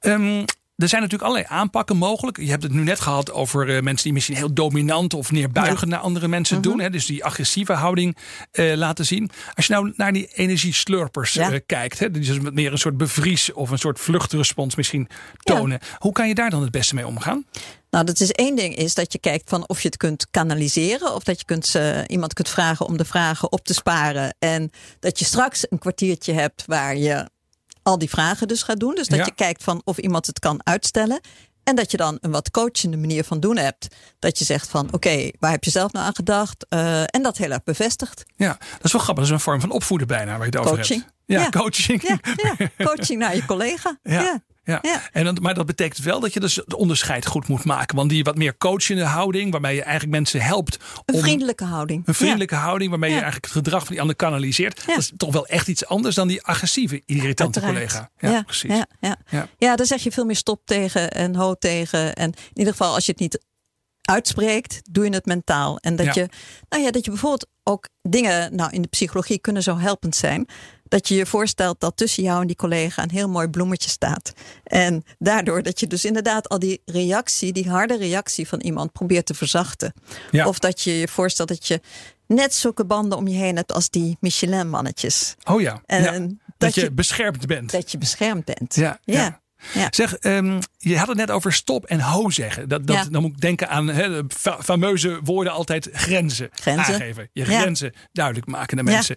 Ja. 0.02 0.46
Er 0.76 0.88
zijn 0.88 1.02
natuurlijk 1.02 1.30
allerlei 1.32 1.54
aanpakken 1.60 1.98
mogelijk. 1.98 2.38
Je 2.38 2.50
hebt 2.50 2.64
het 2.64 2.72
nu 2.74 2.84
net 2.84 3.00
gehad 3.00 3.32
over 3.32 3.76
eh, 3.76 3.82
mensen 3.82 4.04
die 4.04 4.14
misschien 4.14 4.36
heel 4.36 4.54
dominant 4.54 5.14
of 5.14 5.32
neerbuigend 5.32 5.90
naar 5.90 6.00
andere 6.00 6.28
mensen 6.28 6.58
Mhm. 6.60 6.68
doen. 6.70 6.80
Hè, 6.80 6.90
dus 6.90 7.06
die 7.06 7.24
agressieve 7.26 7.74
houding 7.74 8.18
eh, 8.52 8.74
laten 8.76 9.06
zien. 9.06 9.30
Als 9.54 9.66
je 9.68 9.74
nou 9.74 9.94
naar 9.96 10.14
die 10.14 10.28
energieslurpers 10.34 11.34
Ja. 11.34 11.52
eh, 11.52 11.60
kijkt, 11.66 12.00
hè, 12.00 12.12
die 12.12 12.22
dus 12.26 12.38
wat 12.38 12.54
meer 12.54 12.72
een 12.72 12.78
soort 12.78 12.98
bevries 12.98 13.54
of 13.54 13.70
een 13.70 13.78
soort 13.80 14.00
vluchtrespons 14.00 14.76
misschien 14.76 15.08
tonen. 15.38 15.80
Hoe 15.98 16.12
kan 16.12 16.28
je 16.28 16.36
daar 16.36 16.50
dan 16.50 16.62
het 16.62 16.72
beste 16.72 16.96
mee 16.96 17.08
omgaan? 17.08 17.46
Nou, 17.90 18.06
dat 18.06 18.20
is 18.20 18.32
één 18.32 18.56
ding 18.56 18.76
is 18.76 18.94
dat 18.94 19.12
je 19.14 19.20
kijkt 19.20 19.50
van 19.50 19.68
of 19.68 19.82
je 19.82 19.88
het 19.88 19.98
kunt 19.98 20.28
kanaliseren. 20.32 21.14
Of 21.16 21.24
dat 21.24 21.40
je 21.40 21.46
kunt, 21.46 21.76
iemand 22.08 22.34
kunt 22.34 22.50
vragen 22.50 22.86
om 22.86 22.98
de 22.98 23.06
vragen 23.06 23.52
op 23.52 23.66
te 23.66 23.74
sparen. 23.74 24.36
En 24.40 24.72
dat 25.00 25.20
je 25.20 25.26
straks 25.26 25.66
een 25.70 25.80
kwartiertje 25.80 26.34
hebt 26.34 26.64
waar 26.66 26.98
je 26.98 27.30
al 27.86 27.98
die 27.98 28.10
vragen 28.10 28.48
dus 28.48 28.64
gaat 28.64 28.80
doen. 28.80 28.96
Dus 28.96 29.08
dat 29.08 29.20
Ja. 29.20 29.26
je 29.26 29.34
kijkt 29.36 29.64
van 29.64 29.82
of 29.84 29.98
iemand 29.98 30.26
het 30.26 30.40
kan 30.40 30.60
uitstellen. 30.64 31.20
En 31.64 31.76
dat 31.76 31.92
je 31.92 31.98
dan 31.98 32.18
een 32.22 32.32
wat 32.32 32.52
coachende 32.52 32.98
manier 32.98 33.24
van 33.24 33.40
doen 33.40 33.58
hebt. 33.58 33.88
Dat 34.20 34.40
je 34.40 34.46
zegt 34.46 34.68
van 34.70 34.88
oké, 34.94 35.30
waar 35.40 35.52
heb 35.52 35.64
je 35.64 35.72
zelf 35.72 35.92
nou 35.92 36.06
aan 36.06 36.16
gedacht? 36.16 36.66
Eh, 36.70 37.02
en 37.02 37.22
dat 37.22 37.38
heel 37.38 37.52
erg 37.52 37.64
bevestigt. 37.64 38.24
Ja, 38.36 38.48
dat 38.72 38.84
is 38.84 38.92
wel 38.92 39.02
grappig. 39.02 39.24
Dat 39.24 39.24
is 39.24 39.30
een 39.40 39.40
vorm 39.40 39.60
van 39.62 39.72
opvoeden 39.72 40.08
bijna 40.08 40.32
waar 40.38 40.40
je 40.40 40.46
het 40.46 40.58
over 40.58 40.76
hebt. 40.78 40.88
Ja, 40.88 41.04
Ja. 41.26 41.50
coaching. 41.50 42.02
Ja, 42.08 42.20
ja, 42.58 42.70
coaching 42.86 43.20
naar 43.20 43.36
je 43.36 43.46
collega. 43.46 44.00
Ja. 44.04 44.44
Ja. 44.66 44.82
En 45.12 45.24
dan, 45.24 45.38
maar 45.42 45.54
dat 45.54 45.66
betekent 45.66 46.04
wel 46.04 46.20
dat 46.20 46.34
je 46.34 46.40
dus 46.40 46.56
het 46.56 46.74
onderscheid 46.74 47.26
goed 47.26 47.48
moet 47.48 47.64
maken. 47.64 47.96
Want 47.96 48.10
die 48.10 48.24
wat 48.24 48.36
meer 48.36 48.58
coachende 48.58 49.04
houding, 49.04 49.52
waarmee 49.52 49.76
je 49.76 49.82
eigenlijk 49.82 50.12
mensen 50.12 50.42
helpt. 50.42 50.80
Een 51.06 51.14
om 51.14 51.22
vriendelijke 51.22 51.64
houding. 51.64 52.08
een 52.08 52.14
vriendelijke 52.14 52.56
houding, 52.56 52.90
waarmee 52.90 53.10
je 53.10 53.16
eigenlijk 53.16 53.46
het 53.46 53.54
gedrag 53.54 53.80
van 53.82 53.92
die 53.92 54.02
ander 54.02 54.16
kanaliseert. 54.16 54.86
Dat 54.86 54.98
is 54.98 55.12
toch 55.18 55.32
wel 55.34 55.48
echt 55.48 55.68
iets 55.68 55.86
anders 55.86 56.16
dan 56.16 56.28
die 56.28 56.44
agressieve, 56.44 57.02
irritante 57.06 57.60
collega. 57.60 58.10
Ja, 58.18 58.42
precies. 58.42 58.72
Ja, 58.72 58.88
ja. 59.00 59.18
Ja. 59.30 59.48
Ja. 59.58 59.76
daar 59.76 59.86
zeg 59.86 60.04
je 60.04 60.12
veel 60.12 60.26
meer 60.26 60.36
stop 60.36 60.62
tegen 60.66 61.12
en 61.12 61.36
ho 61.36 61.54
tegen. 61.54 62.16
En 62.16 62.30
in 62.32 62.52
ieder 62.54 62.74
geval, 62.74 62.94
als 62.94 63.06
je 63.06 63.12
het 63.12 63.22
niet 63.22 63.40
uitspreekt, 64.02 64.82
doe 64.92 65.06
je 65.06 65.14
het 65.14 65.26
mentaal. 65.26 65.78
En 65.78 65.96
dat, 65.96 66.16
je, 66.16 66.30
nou 66.70 66.84
ja, 66.84 66.92
dat 66.92 67.06
je 67.06 67.12
bijvoorbeeld 67.12 67.48
ook 67.64 67.90
dingen, 68.02 68.56
nou 68.56 68.72
in 68.72 68.82
de 68.82 68.88
psychologie 68.88 69.40
kunnen 69.40 69.64
zo 69.64 69.78
helpend 69.78 70.16
zijn. 70.16 70.48
Dat 70.88 71.08
je 71.08 71.16
je 71.16 71.26
voorstelt 71.26 71.80
dat 71.80 71.98
tussen 71.98 72.24
jou 72.24 72.42
en 72.42 72.48
die 72.48 72.56
collega 72.56 73.04
een 73.04 73.12
heel 73.12 73.30
mooi 73.30 73.48
bloemetje 73.48 73.90
staat. 73.90 74.34
En 74.64 75.04
daardoor 75.20 75.64
dat 75.64 75.80
je 75.80 75.88
dus 75.88 76.06
inderdaad 76.06 76.50
al 76.50 76.60
die 76.60 76.82
reactie, 76.86 77.54
die 77.54 77.70
harde 77.70 77.98
reactie 77.98 78.48
van 78.48 78.60
iemand 78.62 78.92
probeert 78.92 79.26
te 79.26 79.34
verzachten. 79.34 79.94
Ja. 80.32 80.48
Of 80.48 80.60
dat 80.60 80.82
je 80.82 81.00
je 81.00 81.08
voorstelt 81.08 81.48
dat 81.50 81.68
je 81.68 81.82
net 82.28 82.54
zulke 82.54 82.86
banden 82.86 83.18
om 83.18 83.28
je 83.28 83.36
heen 83.38 83.56
hebt 83.56 83.74
als 83.74 83.90
die 83.90 84.18
Michelin-mannetjes. 84.20 85.36
Oh 85.44 85.62
ja. 85.62 85.82
En 85.86 86.04
ja. 86.04 86.12
dat 86.20 86.30
Dat, 86.58 86.76
je, 86.76 86.82
je- 86.82 86.92
beschermd 86.92 87.46
bent. 87.48 87.72
Dat 87.72 87.92
je 87.92 87.98
beschermd 87.98 88.46
bent. 88.46 88.76
Ja, 88.76 89.00
ja. 89.04 89.20
ja. 89.22 89.44
Ja. 89.74 89.88
Zeg, 89.90 90.16
ehm, 90.16 90.62
je 90.78 90.98
had 90.98 91.08
het 91.08 91.18
net 91.18 91.32
over 91.32 91.54
stop 91.54 91.86
en 91.86 92.00
ho 92.00 92.30
zeggen. 92.30 92.70
Dat, 92.70 92.88
dat, 92.88 92.96
Ja. 92.96 93.04
Dan 93.10 93.22
moet 93.22 93.32
ik 93.32 93.42
denken 93.42 93.70
aan 93.70 93.92
fa- 94.28 94.62
fameuze 94.64 95.20
woorden 95.24 95.54
altijd 95.54 95.90
grenzen, 95.94 96.50
Grenzen. 96.54 96.94
aangeven. 96.94 97.30
Je 97.34 97.46
Ja. 97.52 97.60
grenzen 97.60 97.94
duidelijk 98.12 98.48
maken 98.48 98.76
naar 98.78 98.86
Ja. 98.86 98.92
mensen. 98.92 99.16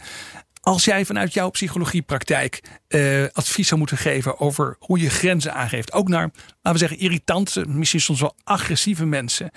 Als 0.69 0.85
jij 0.85 1.05
vanuit 1.05 1.33
jouw 1.33 1.51
psychologiepraktijk 1.51 2.63
eh, 2.89 3.25
advies 3.33 3.69
zou 3.69 3.79
moeten 3.79 3.97
geven 3.97 4.41
over 4.41 4.77
hoe 4.79 4.99
je 4.99 5.11
grenzen 5.11 5.55
aangeeft. 5.55 5.93
Ook 5.93 6.09
naar, 6.09 6.31
laten 6.47 6.73
we 6.73 6.79
zeggen, 6.79 6.99
irritante, 6.99 7.67
misschien 7.67 8.01
soms 8.01 8.21
wel 8.21 8.35
agressieve 8.45 9.05
mensen. 9.05 9.51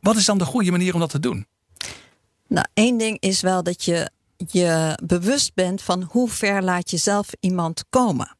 Wat 0.00 0.16
is 0.16 0.24
dan 0.24 0.38
de 0.38 0.44
goede 0.44 0.70
manier 0.70 0.94
om 0.94 1.00
dat 1.00 1.10
te 1.10 1.20
doen? 1.20 1.46
Nou, 2.48 2.66
één 2.74 2.98
ding 2.98 3.16
is 3.20 3.40
wel 3.40 3.62
dat 3.62 3.84
je 3.84 4.10
je 4.36 4.98
bewust 5.04 5.54
bent 5.54 5.82
van 5.82 6.02
hoe 6.10 6.28
ver 6.28 6.62
laat 6.62 6.90
je 6.90 6.96
zelf 6.96 7.28
iemand 7.40 7.84
komen. 7.90 8.36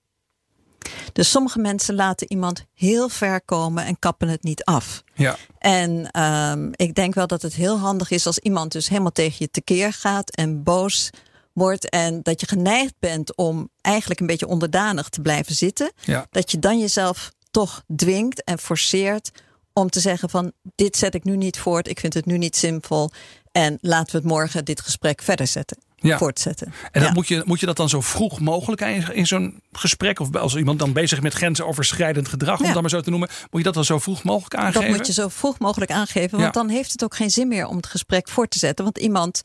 Dus 1.13 1.31
sommige 1.31 1.59
mensen 1.59 1.95
laten 1.95 2.31
iemand 2.31 2.65
heel 2.75 3.09
ver 3.09 3.43
komen 3.43 3.85
en 3.85 3.99
kappen 3.99 4.29
het 4.29 4.43
niet 4.43 4.65
af. 4.65 5.03
Ja, 5.15 5.37
En 5.59 6.11
ehm, 6.11 6.69
ik 6.73 6.95
denk 6.95 7.15
wel 7.15 7.27
dat 7.27 7.43
het 7.43 7.55
heel 7.55 7.79
handig 7.79 8.11
is 8.11 8.27
als 8.27 8.39
iemand 8.39 8.73
dus 8.73 8.89
helemaal 8.89 9.13
tegen 9.13 9.37
je 9.39 9.51
tekeer 9.51 9.93
gaat 9.93 10.31
en 10.37 10.63
boos 10.63 11.11
wordt. 11.59 11.89
En 11.89 12.23
dat 12.23 12.41
je 12.41 12.47
geneigd 12.47 12.95
bent 12.99 13.37
om 13.37 13.69
eigenlijk 13.81 14.21
een 14.21 14.27
beetje 14.27 14.47
onderdanig 14.47 15.09
te 15.09 15.21
blijven 15.21 15.55
zitten. 15.55 15.93
ja. 16.05 16.27
Dat 16.31 16.51
je 16.51 16.59
dan 16.59 16.79
jezelf 16.79 17.31
toch 17.51 17.83
dwingt 17.97 18.45
en 18.45 18.59
forceert 18.59 19.31
om 19.73 19.91
te 19.91 20.01
zeggen 20.01 20.31
van 20.31 20.53
dit 20.75 20.97
zet 20.97 21.15
ik 21.15 21.25
nu 21.25 21.37
niet 21.37 21.59
voort. 21.59 21.89
Ik 21.89 22.01
vind 22.01 22.15
het 22.15 22.27
nu 22.27 22.39
niet 22.39 22.57
zinvol. 22.57 23.11
En 23.53 23.79
laten 23.81 24.13
we 24.13 24.19
het 24.19 24.27
morgen 24.27 24.65
dit 24.65 24.81
gesprek 24.81 25.23
verder 25.23 25.47
zetten. 25.47 25.79
Ja. 26.01 26.19
Voortzetten. 26.19 26.67
En 26.67 27.01
dat 27.01 27.03
Ja. 27.03 27.13
moet, 27.13 27.29
je, 27.29 27.43
moet 27.45 27.61
je 27.61 27.67
dat 27.67 27.77
dan 27.77 27.89
zo 27.89 28.01
vroeg 28.01 28.41
mogelijk 28.41 28.81
in, 28.81 29.15
in 29.15 29.27
zo'n 29.27 29.61
gesprek? 29.73 30.21
Of 30.21 30.37
als 30.37 30.57
iemand 30.57 30.79
dan 30.79 30.93
bezig 30.93 31.17
is 31.19 31.23
met 31.23 31.33
grensoverschrijdend 31.35 32.29
gedrag, 32.29 32.61
om 32.61 32.73
dat 32.73 32.81
maar 32.81 32.91
zo 32.91 33.01
te 33.01 33.11
noemen. 33.11 33.29
Moet 33.29 33.49
je 33.61 33.63
dat 33.63 33.75
dan 33.75 33.85
zo 33.85 33.99
vroeg 33.99 34.23
mogelijk 34.23 34.55
aangeven? 34.55 34.81
Dat 34.89 34.97
moet 34.97 35.07
je 35.07 35.13
zo 35.13 35.29
vroeg 35.29 35.59
mogelijk 35.59 35.91
aangeven. 35.91 36.39
Want 36.41 36.55
dan 36.55 36.69
heeft 36.69 36.93
het 36.93 37.05
ook 37.05 37.15
geen 37.17 37.31
zin 37.31 37.49
meer 37.49 37.67
om 37.67 37.77
het 37.77 37.87
gesprek 37.87 38.29
voort 38.29 38.51
te 38.51 38.59
zetten. 38.59 38.85
Want 38.85 38.99
iemand 38.99 39.41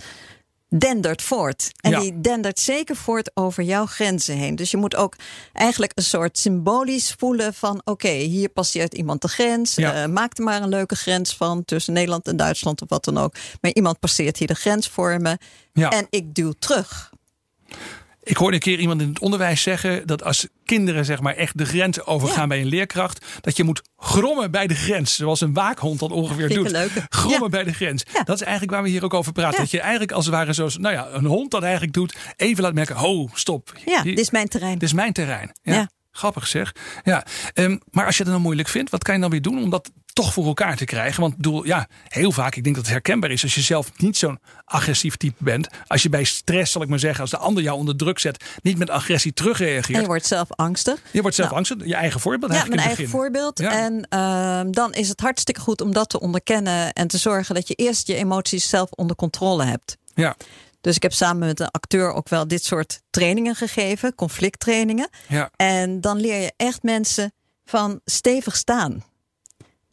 dendert 0.79 1.21
voort. 1.21 1.71
En 1.81 1.91
Ja. 1.91 1.99
die 1.99 2.21
dendert 2.21 2.59
zeker 2.59 2.95
voort 2.95 3.31
over 3.33 3.63
jouw 3.63 3.85
grenzen 3.85 4.35
heen. 4.35 4.55
Dus 4.55 4.71
je 4.71 4.77
moet 4.77 4.95
ook 4.95 5.15
eigenlijk 5.53 5.91
een 5.95 6.03
soort 6.03 6.37
symbolisch 6.37 7.15
voelen 7.17 7.53
van... 7.53 7.81
oké, 7.85 8.09
hier 8.09 8.49
passeert 8.49 8.93
iemand 8.93 9.21
de 9.21 9.27
grens. 9.27 9.75
Ja. 9.75 10.03
Eh, 10.03 10.09
maak 10.09 10.37
er 10.37 10.43
maar 10.43 10.61
een 10.61 10.69
leuke 10.69 10.95
grens 10.95 11.35
van 11.35 11.65
tussen 11.65 11.93
Nederland 11.93 12.27
en 12.27 12.37
Duitsland 12.37 12.81
of 12.81 12.89
wat 12.89 13.05
dan 13.05 13.17
ook. 13.17 13.33
Maar 13.61 13.71
iemand 13.73 13.99
passeert 13.99 14.37
hier 14.37 14.47
de 14.47 14.55
grens 14.55 14.87
voor 14.89 15.21
me. 15.21 15.37
Ja. 15.73 15.89
En 15.89 16.07
ik 16.09 16.33
duw 16.35 16.53
terug. 16.59 17.11
Ik 18.23 18.37
hoorde 18.37 18.53
een 18.55 18.61
keer 18.61 18.79
iemand 18.79 19.01
in 19.01 19.07
het 19.07 19.19
onderwijs 19.19 19.61
zeggen 19.61 20.07
dat 20.07 20.23
als 20.23 20.47
kinderen 20.65 21.05
zeg 21.05 21.21
maar 21.21 21.35
echt 21.35 21.57
de 21.57 21.65
grens 21.65 22.05
overgaan 22.05 22.41
Ja. 22.41 22.47
bij 22.47 22.61
een 22.61 22.67
leerkracht, 22.67 23.25
dat 23.41 23.57
je 23.57 23.63
moet 23.63 23.81
grommen 23.97 24.51
bij 24.51 24.67
de 24.67 24.75
grens. 24.75 25.15
Zoals 25.15 25.41
een 25.41 25.53
waakhond 25.53 25.99
dat 25.99 26.11
ongeveer 26.11 26.49
doet. 26.49 26.77
Grommen 27.09 27.41
Ja. 27.41 27.49
bij 27.49 27.63
de 27.63 27.73
grens. 27.73 28.03
Ja. 28.13 28.23
Dat 28.23 28.35
is 28.35 28.41
eigenlijk 28.41 28.71
waar 28.71 28.83
we 28.83 28.89
hier 28.89 29.03
ook 29.03 29.13
over 29.13 29.31
praten. 29.31 29.59
Dat 29.59 29.71
je 29.71 29.79
eigenlijk 29.79 30.11
als 30.11 30.25
het 30.25 30.33
ware 30.33 30.53
zoals 30.53 30.77
nou 30.77 30.93
ja, 30.95 31.07
een 31.11 31.25
hond 31.25 31.51
dat 31.51 31.63
eigenlijk 31.63 31.93
doet, 31.93 32.15
even 32.35 32.63
laat 32.63 32.73
merken, 32.73 32.95
ho, 32.95 33.29
stop. 33.33 33.73
Ja, 33.85 34.01
dit 34.01 34.19
is 34.19 34.31
mijn 34.31 34.47
terrein. 34.47 34.73
dit 34.73 34.83
is 34.83 34.93
mijn 34.93 35.13
terrein. 35.13 35.51
Ja. 35.61 35.73
Ja. 35.73 35.89
Grappig 36.11 36.47
zeg. 36.47 36.75
Ja. 37.03 37.25
Ehm, 37.53 37.77
maar 37.91 38.05
als 38.05 38.17
je 38.17 38.23
het 38.23 38.31
dan 38.31 38.41
moeilijk 38.41 38.67
vindt, 38.67 38.89
wat 38.91 39.03
kan 39.03 39.15
je 39.15 39.21
dan 39.21 39.29
weer 39.29 39.41
doen 39.41 39.63
om 39.63 39.69
dat 39.69 39.91
toch 40.13 40.33
voor 40.33 40.45
elkaar 40.45 40.75
te 40.77 40.85
krijgen. 40.85 41.21
Want 41.21 41.31
ik 41.31 41.37
bedoel, 41.37 41.65
ja, 41.65 41.87
heel 42.07 42.31
vaak, 42.31 42.55
ik 42.55 42.63
denk 42.63 42.75
dat 42.75 42.83
het 42.83 42.93
herkenbaar 42.93 43.31
is 43.31 43.43
als 43.43 43.55
je 43.55 43.61
zelf 43.61 43.91
niet 43.97 44.17
zo'n 44.17 44.39
agressief 44.65 45.15
type 45.15 45.43
bent. 45.43 45.67
Als 45.87 46.03
je 46.03 46.09
bij 46.09 46.23
stress, 46.23 46.71
zal 46.71 46.81
ik 46.81 46.87
maar 46.87 46.99
zeggen, 46.99 47.21
als 47.21 47.29
de 47.29 47.37
ander 47.37 47.63
jou 47.63 47.77
onder 47.77 47.95
druk 47.95 48.19
zet, 48.19 48.43
niet 48.61 48.77
met 48.77 48.89
agressie 48.89 49.33
terugreageert. 49.33 49.95
En 49.95 50.01
je 50.01 50.07
wordt 50.07 50.25
zelf 50.25 50.47
angstig. 50.51 51.01
Je 51.11 51.21
wordt 51.21 51.35
zelf 51.35 51.51
angstig. 51.51 51.85
Je 51.85 51.95
eigen 51.95 52.19
voorbeeld. 52.19 52.53
Ja, 52.53 52.65
mijn 52.65 52.79
eigen 52.79 53.09
voorbeeld. 53.09 53.59
Ja. 53.59 53.71
En 53.71 54.05
ehm, 54.09 54.71
dan 54.71 54.93
is 54.93 55.09
het 55.09 55.19
hartstikke 55.19 55.61
goed 55.61 55.81
om 55.81 55.93
dat 55.93 56.09
te 56.09 56.19
onderkennen 56.19 56.93
en 56.93 57.07
te 57.07 57.17
zorgen 57.17 57.55
dat 57.55 57.67
je 57.67 57.73
eerst 57.73 58.07
je 58.07 58.15
emoties 58.15 58.69
zelf 58.69 58.91
onder 58.91 59.15
controle 59.15 59.65
hebt. 59.65 59.97
Ja, 60.15 60.35
Dus 60.81 60.95
ik 60.95 61.01
heb 61.01 61.13
samen 61.13 61.47
met 61.47 61.59
een 61.59 61.71
acteur 61.71 62.13
ook 62.13 62.29
wel 62.29 62.47
dit 62.47 62.63
soort 62.63 63.01
trainingen 63.09 63.55
gegeven, 63.55 64.15
conflicttrainingen. 64.15 65.09
ja, 65.27 65.49
En 65.55 66.01
dan 66.01 66.19
leer 66.19 66.41
je 66.41 66.53
echt 66.57 66.83
mensen 66.83 67.33
van 67.65 67.99
stevig 68.05 68.55
staan. 68.55 69.03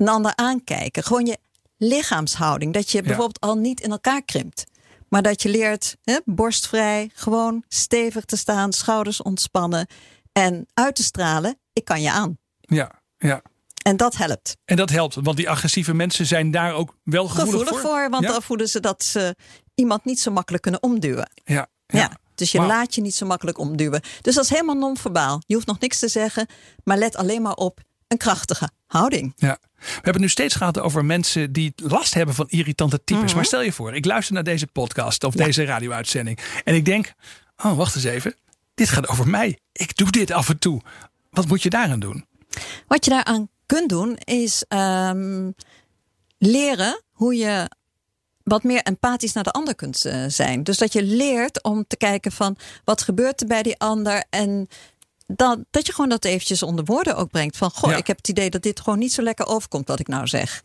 Een 0.01 0.09
ander 0.09 0.33
aankijken. 0.37 1.03
Gewoon 1.03 1.27
je 1.27 1.39
lichaamshouding. 1.77 2.73
Dat 2.73 2.91
je 2.91 3.03
bijvoorbeeld 3.03 3.41
al 3.41 3.57
niet 3.57 3.81
in 3.81 3.91
elkaar 3.91 4.23
krimpt. 4.23 4.65
Maar 5.09 5.23
dat 5.23 5.43
je 5.43 5.49
leert 5.49 5.97
hè, 6.03 6.19
borstvrij, 6.25 7.11
gewoon 7.15 7.65
stevig 7.69 8.25
te 8.25 8.37
staan, 8.37 8.73
schouders 8.73 9.23
ontspannen. 9.23 9.87
En 10.33 10.67
uit 10.75 10.95
te 10.95 11.03
stralen, 11.03 11.59
ik 11.73 11.85
kan 11.85 12.03
je 12.03 12.11
aan. 12.11 12.39
ja, 12.61 13.01
ja. 13.19 13.43
En 13.83 13.97
dat 13.97 14.17
helpt. 14.17 14.57
En 14.65 14.77
dat 14.77 14.91
helpt, 14.91 15.15
want 15.15 15.37
die 15.37 15.51
agressieve 15.51 15.95
mensen 15.95 16.27
zijn 16.27 16.51
daar 16.51 16.75
ook 16.75 16.95
wel 17.05 17.29
gevoelig, 17.29 17.53
Gevoelig 17.53 17.81
voor, 17.81 18.11
want 18.11 18.25
ja? 18.25 18.33
dan 18.33 18.43
voelen 18.43 18.69
ze 18.69 18.81
dat 18.81 19.05
ze 19.05 19.37
iemand 19.75 20.05
niet 20.05 20.21
zo 20.21 20.31
makkelijk 20.31 20.63
kunnen 20.63 20.83
omduwen. 20.83 21.31
Ja, 21.45 21.69
Ja. 21.87 21.99
ja. 21.99 22.17
Dus 22.35 22.53
je 22.53 22.61
laat 22.61 22.95
je 22.95 23.01
niet 23.01 23.15
zo 23.15 23.27
makkelijk 23.27 23.59
omduwen. 23.59 24.03
Dus 24.21 24.35
dat 24.35 24.45
is 24.45 24.51
helemaal 24.51 24.75
non-verbaal. 24.75 25.43
Je 25.47 25.55
hoeft 25.55 25.67
nog 25.67 25.79
niks 25.79 25.99
te 25.99 26.09
zeggen, 26.09 26.47
maar 26.85 26.99
let 26.99 27.17
alleen 27.17 27.43
maar 27.43 27.55
op 27.55 27.81
een 28.11 28.19
krachtige 28.19 28.71
houding. 28.87 29.33
Ja. 29.37 29.59
We 29.61 29.87
hebben 29.87 30.13
het 30.13 30.21
nu 30.21 30.29
steeds 30.29 30.55
gehad 30.55 30.79
over 30.79 31.05
mensen 31.05 31.53
die 31.53 31.73
last 31.77 32.15
hebben 32.15 32.35
van 32.35 32.49
irritante 32.49 33.05
types. 33.05 33.25
Mhm. 33.25 33.35
Maar 33.35 33.45
stel 33.45 33.63
je 33.63 33.73
voor, 33.73 33.95
ik 33.95 34.05
luister 34.05 34.35
naar 34.35 34.45
deze 34.45 34.67
podcast 34.67 35.25
of 35.25 35.35
deze 35.35 35.65
radio-uitzending. 35.65 36.39
En 36.65 36.75
ik 36.75 36.85
denk, 36.85 37.13
oh 37.57 37.77
wacht 37.77 37.95
eens 37.95 38.05
even. 38.05 38.35
Dit 38.75 38.89
gaat 38.89 39.09
over 39.09 39.29
mij. 39.29 39.59
Ik 39.73 39.97
doe 39.97 40.11
dit 40.11 40.31
af 40.31 40.49
en 40.49 40.59
toe. 40.59 40.81
Wat 41.31 41.47
moet 41.47 41.63
je 41.63 41.71
daaraan 41.71 42.01
doen? 42.01 42.27
Wat 42.87 43.05
je 43.05 43.11
daaraan 43.11 43.49
kunt 43.67 43.89
doen, 43.89 44.17
is 44.17 44.65
ehm, 44.69 45.51
leren 46.39 47.03
hoe 47.11 47.37
je 47.37 47.71
wat 48.43 48.63
meer 48.63 48.83
empathisch 48.83 49.33
naar 49.33 49.45
de 49.45 49.51
ander 49.51 49.75
kunt 49.75 50.05
eh, 50.05 50.25
zijn. 50.29 50.63
Dus 50.65 50.79
dat 50.79 50.93
je 50.93 51.03
leert 51.03 51.63
om 51.63 51.85
te 51.87 51.97
kijken 51.97 52.33
van 52.33 52.57
wat 52.85 53.03
gebeurt 53.03 53.41
er 53.41 53.47
bij 53.47 53.63
die 53.63 53.79
ander. 53.79 54.25
En 54.31 54.69
dat, 55.37 55.59
dat 55.71 55.87
je 55.87 55.93
gewoon 55.93 56.11
dat 56.11 56.25
eventjes 56.25 56.63
onder 56.63 56.85
woorden 56.85 57.17
ook 57.17 57.31
brengt. 57.31 57.57
Van 57.57 57.71
goh, 57.71 57.91
Ja. 57.91 57.97
ik 57.97 58.07
heb 58.07 58.17
het 58.17 58.29
idee 58.29 58.51
dat 58.51 58.63
dit 58.63 58.81
gewoon 58.81 58.99
niet 58.99 59.13
zo 59.13 59.23
lekker 59.23 59.47
overkomt 59.47 59.89
wat 59.89 60.01
ik 60.01 60.09
nou 60.09 60.27
zeg. 60.27 60.63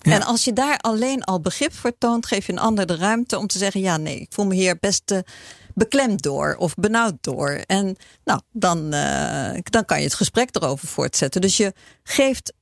Ja. 0.00 0.12
En 0.12 0.22
als 0.22 0.44
je 0.44 0.52
daar 0.52 0.78
alleen 0.78 1.24
al 1.24 1.40
begrip 1.40 1.74
voor 1.74 1.92
toont, 1.98 2.26
geef 2.26 2.46
je 2.46 2.52
een 2.52 2.58
ander 2.58 2.86
de 2.86 2.96
ruimte 2.96 3.38
om 3.38 3.46
te 3.46 3.58
zeggen: 3.58 3.80
ja, 3.80 3.96
nee, 3.96 4.20
ik 4.20 4.28
voel 4.30 4.46
me 4.46 4.54
hier 4.54 4.76
best 4.80 5.10
eh, 5.10 5.18
beklemd 5.74 6.22
door 6.22 6.56
of 6.58 6.74
benauwd 6.74 7.14
door. 7.20 7.50
En 7.66 7.96
nou, 8.24 8.40
dan, 8.52 8.92
eh, 8.92 9.60
dan 9.62 9.84
kan 9.84 9.98
je 9.98 10.04
het 10.04 10.14
gesprek 10.14 10.48
erover 10.56 10.88
voortzetten. 10.88 11.40
Dus 11.40 11.56
je 11.56 11.72
geeft. 12.02 12.52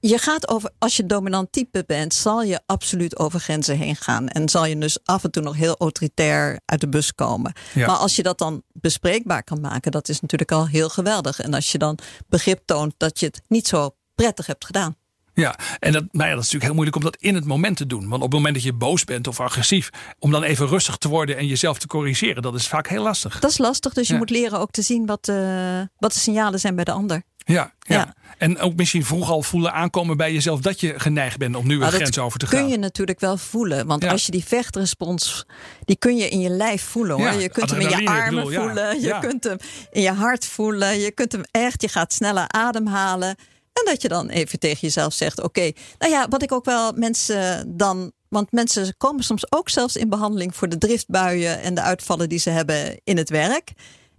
Je 0.00 0.18
gaat 0.18 0.48
over, 0.48 0.70
als 0.78 0.96
je 0.96 1.06
dominant 1.06 1.52
type 1.52 1.84
bent, 1.86 2.14
zal 2.14 2.42
je 2.42 2.60
absoluut 2.66 3.18
over 3.18 3.40
grenzen 3.40 3.76
heen 3.76 3.96
gaan. 3.96 4.28
En 4.28 4.48
zal 4.48 4.64
je 4.64 4.78
dus 4.78 4.98
af 5.04 5.24
en 5.24 5.30
toe 5.30 5.42
nog 5.42 5.56
heel 5.56 5.76
autoritair 5.78 6.60
uit 6.64 6.80
de 6.80 6.88
bus 6.88 7.14
komen. 7.14 7.52
Ja. 7.74 7.86
Maar 7.86 7.96
als 7.96 8.16
je 8.16 8.22
dat 8.22 8.38
dan 8.38 8.62
bespreekbaar 8.72 9.42
kan 9.42 9.60
maken, 9.60 9.90
dat 9.90 10.08
is 10.08 10.20
natuurlijk 10.20 10.52
al 10.52 10.66
heel 10.66 10.88
geweldig. 10.88 11.40
En 11.40 11.54
als 11.54 11.72
je 11.72 11.78
dan 11.78 11.98
begrip 12.28 12.62
toont 12.64 12.94
dat 12.96 13.20
je 13.20 13.26
het 13.26 13.40
niet 13.48 13.68
zo 13.68 13.90
prettig 14.14 14.46
hebt 14.46 14.64
gedaan. 14.64 14.96
Ja, 15.34 15.58
en 15.78 15.92
dat, 15.92 16.04
nou 16.12 16.28
ja, 16.28 16.34
dat 16.34 16.44
is 16.44 16.52
natuurlijk 16.52 16.64
heel 16.64 16.74
moeilijk 16.74 16.96
om 16.96 17.02
dat 17.02 17.16
in 17.16 17.34
het 17.34 17.44
moment 17.44 17.76
te 17.76 17.86
doen. 17.86 18.08
Want 18.08 18.14
op 18.14 18.22
het 18.22 18.32
moment 18.32 18.54
dat 18.54 18.64
je 18.64 18.72
boos 18.72 19.04
bent 19.04 19.26
of 19.26 19.40
agressief, 19.40 19.90
om 20.18 20.30
dan 20.30 20.42
even 20.42 20.66
rustig 20.66 20.96
te 20.96 21.08
worden 21.08 21.36
en 21.36 21.46
jezelf 21.46 21.78
te 21.78 21.86
corrigeren, 21.86 22.42
dat 22.42 22.54
is 22.54 22.68
vaak 22.68 22.88
heel 22.88 23.02
lastig. 23.02 23.38
Dat 23.38 23.50
is 23.50 23.58
lastig, 23.58 23.92
dus 23.92 24.08
je 24.08 24.14
moet 24.14 24.30
leren 24.30 24.58
ook 24.58 24.70
te 24.70 24.82
zien 24.82 25.06
wat, 25.06 25.28
eh, 25.28 25.80
wat 25.98 26.12
de 26.12 26.18
signalen 26.18 26.60
zijn 26.60 26.74
bij 26.74 26.84
de 26.84 26.92
ander. 26.92 27.22
Ja, 27.54 27.72
ja. 27.80 27.94
Ja. 27.96 28.14
En 28.38 28.58
ook 28.58 28.76
misschien 28.76 29.04
vroeg 29.04 29.30
al 29.30 29.42
voelen 29.42 29.72
aankomen 29.72 30.16
bij 30.16 30.32
jezelf 30.32 30.60
dat 30.60 30.80
je 30.80 30.98
geneigd 31.00 31.38
bent 31.38 31.56
om 31.56 31.66
nu 31.66 31.74
een 31.74 31.80
dat 31.80 31.92
grens 31.92 32.18
over 32.18 32.38
te 32.38 32.46
gaan. 32.46 32.60
kun 32.60 32.68
je 32.68 32.78
natuurlijk 32.78 33.20
wel 33.20 33.36
voelen. 33.36 33.86
Want 33.86 34.02
Ja. 34.02 34.10
als 34.10 34.26
je 34.26 34.32
die 34.32 34.44
vechtrespons, 34.44 35.46
die 35.84 35.96
kun 35.96 36.16
je 36.16 36.28
in 36.28 36.40
je 36.40 36.48
lijf 36.48 36.82
voelen 36.82 37.16
hoor. 37.16 37.32
Je 37.40 37.48
kunt 37.48 37.70
hem 37.70 37.80
in 37.80 37.88
je 37.88 38.08
armen 38.10 38.44
bedoel, 38.44 38.62
voelen. 38.62 39.00
Je 39.00 39.18
kunt 39.20 39.44
hem 39.44 39.56
in 39.90 40.02
je 40.02 40.12
hart 40.12 40.44
voelen. 40.46 40.98
Je 40.98 41.10
kunt 41.10 41.32
hem 41.32 41.42
echt, 41.50 41.82
je 41.82 41.88
gaat 41.88 42.12
sneller 42.12 42.44
ademhalen. 42.48 43.28
En 43.72 43.84
dat 43.84 44.02
je 44.02 44.08
dan 44.08 44.28
even 44.28 44.58
tegen 44.58 44.78
jezelf 44.80 45.12
zegt: 45.12 45.42
Oké, 45.42 45.72
nou 45.98 46.12
ja, 46.12 46.28
wat 46.28 46.42
ik 46.42 46.52
ook 46.52 46.64
wel 46.64 46.92
mensen 46.92 47.76
dan. 47.76 48.12
Want 48.28 48.52
mensen 48.52 48.94
komen 48.96 49.24
soms 49.24 49.52
ook 49.52 49.68
zelfs 49.68 49.96
in 49.96 50.08
behandeling 50.08 50.56
voor 50.56 50.68
de 50.68 50.78
driftbuien 50.78 51.60
en 51.62 51.74
de 51.74 51.80
uitvallen 51.80 52.28
die 52.28 52.38
ze 52.38 52.50
hebben 52.50 53.00
in 53.04 53.16
het 53.16 53.30
werk. 53.30 53.72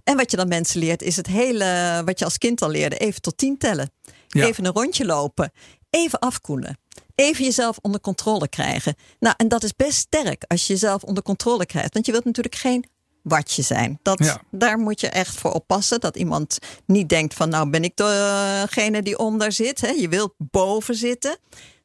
En 0.10 0.17
wat 0.17 0.32
je 0.32 0.38
dan 0.38 0.48
mensen 0.48 0.80
leert, 0.80 1.02
is 1.02 1.15
het 1.15 1.28
hele 1.28 2.02
wat 2.06 2.19
je 2.19 2.26
als 2.26 2.38
kind 2.38 2.62
al 2.62 2.69
leerde: 2.69 2.98
even 2.98 3.22
tot 3.22 3.38
tien 3.38 3.58
tellen. 3.58 3.91
Ja. 4.28 4.45
Even 4.45 4.65
een 4.65 4.72
rondje 4.72 5.06
lopen. 5.06 5.52
Even 5.89 6.19
afkoelen. 6.19 6.78
Even 7.15 7.43
jezelf 7.43 7.78
onder 7.82 8.02
controle 8.02 8.48
krijgen. 8.48 8.95
Nou, 9.19 9.36
en 9.38 9.48
dat 9.48 9.63
is 9.63 9.76
best 9.76 9.98
sterk 9.98 10.43
als 10.48 10.67
je 10.67 10.74
jezelf 10.74 11.04
onder 11.04 11.24
controle 11.24 11.65
krijgt. 11.65 11.93
Want 11.93 12.06
je 12.06 12.12
wilt 12.12 12.26
natuurlijk 12.26 12.56
geen 12.56 12.86
watje 13.22 13.62
zijn. 13.62 14.00
Dat, 14.02 14.24
Ja. 14.24 14.41
Daar 14.52 14.78
moet 14.78 15.02
je 15.02 15.10
echt 15.10 15.36
voor 15.36 15.52
oppassen. 15.52 16.00
Dat 16.00 16.15
iemand 16.15 16.58
niet 16.86 17.10
denkt 17.10 17.34
van 17.34 17.50
nou 17.50 17.69
ben 17.69 17.84
ik 17.84 17.98
degene 17.98 19.02
die 19.02 19.17
onder 19.17 19.52
zit. 19.52 19.82
Hè. 19.82 19.89
Je 19.89 20.10
wilt 20.10 20.34
boven 20.38 20.95
zitten. 20.95 21.38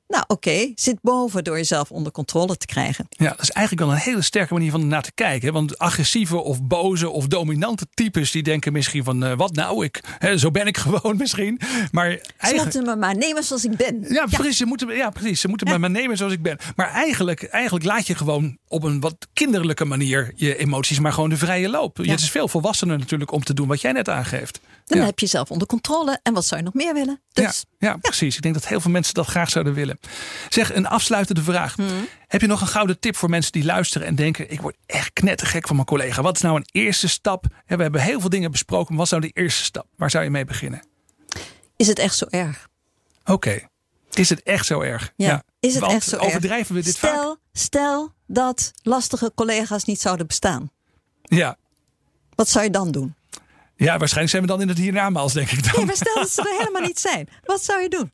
Nou 0.09 0.25
oké, 0.27 0.73
zit 0.75 0.99
boven 1.03 1.45
door 1.45 1.57
jezelf 1.57 1.91
onder 1.91 2.13
controle 2.13 2.57
te 2.57 2.67
krijgen. 2.67 3.07
Ja, 3.09 3.29
dat 3.29 3.41
is 3.41 3.51
eigenlijk 3.51 3.87
wel 3.87 3.97
een 3.97 4.03
hele 4.03 4.23
sterke 4.23 4.53
manier 4.53 4.71
van 4.71 4.89
naar 4.89 5.03
te 5.03 5.13
kijken. 5.13 5.47
hè. 5.49 5.53
Want 5.55 5.79
agressieve 5.79 6.37
of 6.37 6.63
boze 6.63 7.11
of 7.11 7.27
dominante 7.27 7.87
types 7.95 8.31
die 8.31 8.43
denken 8.43 8.73
misschien 8.73 9.05
van 9.05 9.25
eh, 9.25 9.37
wat 9.37 9.55
nou, 9.55 9.85
ik, 9.85 10.01
hè, 10.19 10.39
zo 10.39 10.51
ben 10.51 10.67
ik 10.67 10.77
gewoon 10.87 11.17
misschien. 11.17 11.61
Maar 11.93 12.11
Ze 12.11 12.21
eigenlijk. 12.37 12.75
moeten 12.75 12.95
me 12.95 13.01
maar 13.01 13.17
nemen 13.17 13.45
zoals 13.45 13.65
ik 13.65 13.77
ben. 13.77 14.05
Ja, 14.09 14.27
precies. 14.27 14.57
Ze 14.57 14.65
moeten, 14.65 14.97
ja, 14.97 15.11
precies. 15.11 15.41
Ze 15.41 15.49
moeten 15.49 15.69
me 15.69 15.79
maar 15.79 15.91
nemen 15.91 16.17
zoals 16.17 16.33
ik 16.33 16.43
ben. 16.43 16.59
Maar 16.77 16.89
eigenlijk, 16.91 17.43
eigenlijk 17.43 17.85
laat 17.85 18.07
je 18.07 18.15
gewoon 18.15 18.59
op 18.69 18.83
een 18.83 19.01
wat 19.01 19.29
kinderlijke 19.33 19.85
manier 19.85 20.33
je 20.35 20.57
emoties 20.57 20.99
maar 20.99 21.13
gewoon 21.13 21.31
de 21.31 21.37
vrije 21.37 21.69
loop. 21.69 21.99
Ja. 22.03 22.11
Het 22.11 22.21
is 22.21 22.31
veel 22.31 22.49
volwassener 22.49 22.99
natuurlijk 22.99 23.33
om 23.33 23.45
te 23.45 23.55
doen 23.55 23.69
wat 23.69 23.81
jij 23.81 23.93
net 23.93 24.09
aangeeft. 24.09 24.61
Dan 24.85 24.99
ja. 24.99 25.05
heb 25.05 25.19
je 25.19 25.25
jezelf 25.25 25.51
onder 25.51 25.67
controle. 25.67 26.19
En 26.23 26.35
wat 26.35 26.45
zou 26.47 26.61
je 26.61 26.67
nog 26.67 26.75
meer 26.75 26.95
willen? 26.95 27.23
Dus 27.33 27.65
ja, 27.79 27.89
ja, 27.89 27.97
precies. 27.97 28.37
Ik 28.37 28.43
denk 28.43 28.55
dat 28.55 28.67
heel 28.67 28.81
veel 28.81 28.91
mensen 28.91 29.15
dat 29.15 29.27
graag 29.27 29.51
zouden 29.51 29.75
willen. 29.75 29.99
Zeg, 30.49 30.75
een 30.75 30.87
afsluitende 30.87 31.43
vraag. 31.43 31.77
Hmm. 31.77 32.09
Heb 32.27 32.41
je 32.41 32.47
nog 32.47 32.61
een 32.61 32.67
gouden 32.67 32.99
tip 32.99 33.17
voor 33.17 33.31
mensen 33.31 33.53
die 33.53 33.65
luisteren 33.65 34.07
en 34.07 34.15
denken... 34.15 34.51
ik 34.51 34.61
word 34.61 34.77
echt 34.87 35.13
knettergek 35.13 35.67
van 35.67 35.77
mijn 35.77 35.89
collega. 35.89 36.23
Wat 36.23 36.37
is 36.37 36.43
nou 36.43 36.57
een 36.57 36.67
eerste 36.73 37.09
stap? 37.09 37.47
We 37.67 37.83
hebben 37.83 38.01
heel 38.01 38.21
veel 38.21 38.29
dingen 38.31 38.51
besproken. 38.51 38.87
maar 38.89 38.97
Wat 38.97 39.05
is 39.07 39.11
nou 39.11 39.23
de 39.33 39.41
eerste 39.41 39.65
stap? 39.65 39.87
Waar 39.97 40.11
zou 40.11 40.25
je 40.25 40.31
mee 40.31 40.45
beginnen? 40.45 40.83
is 41.77 41.87
het 41.87 41.99
echt 41.99 42.17
zo 42.17 42.27
erg? 42.29 42.69
Oké. 43.25 43.69
Is 44.11 44.29
het 44.29 44.43
echt 44.43 44.67
zo 44.67 44.81
erg? 44.81 45.13
Ja, 45.17 45.43
is 45.61 45.73
het 45.73 45.81
Want 45.83 45.93
echt 45.93 46.09
zo 46.09 46.17
erg? 46.17 46.27
overdrijven 46.27 46.75
we 46.75 46.83
dit 46.83 46.99
vaak? 46.99 47.11
stel, 47.11 47.37
Stel 47.53 48.13
dat 48.27 48.73
lastige 48.83 49.33
collega's 49.35 49.85
niet 49.85 50.01
zouden 50.01 50.27
bestaan. 50.27 50.71
Ja. 51.23 51.57
Wat 52.35 52.49
zou 52.49 52.65
je 52.65 52.71
dan 52.71 52.91
doen? 52.91 53.15
Ja, 53.77 53.99
waarschijnlijk 53.99 54.31
zijn 54.31 54.43
we 54.43 54.49
dan 54.49 54.61
in 54.61 54.69
het 54.69 54.79
hiernamaals, 54.79 55.33
denk 55.33 55.51
ik 55.51 55.65
dan. 55.65 55.73
Nee, 55.77 55.85
maar 55.85 55.97
stel 55.97 56.15
dat 56.15 56.31
ze 56.31 56.41
er 56.41 56.59
helemaal 56.65 56.83
niet 56.83 57.01
zijn. 57.01 57.29
Wat 57.45 57.65
zou 57.65 57.83
je 57.83 57.89
doen? 57.89 58.13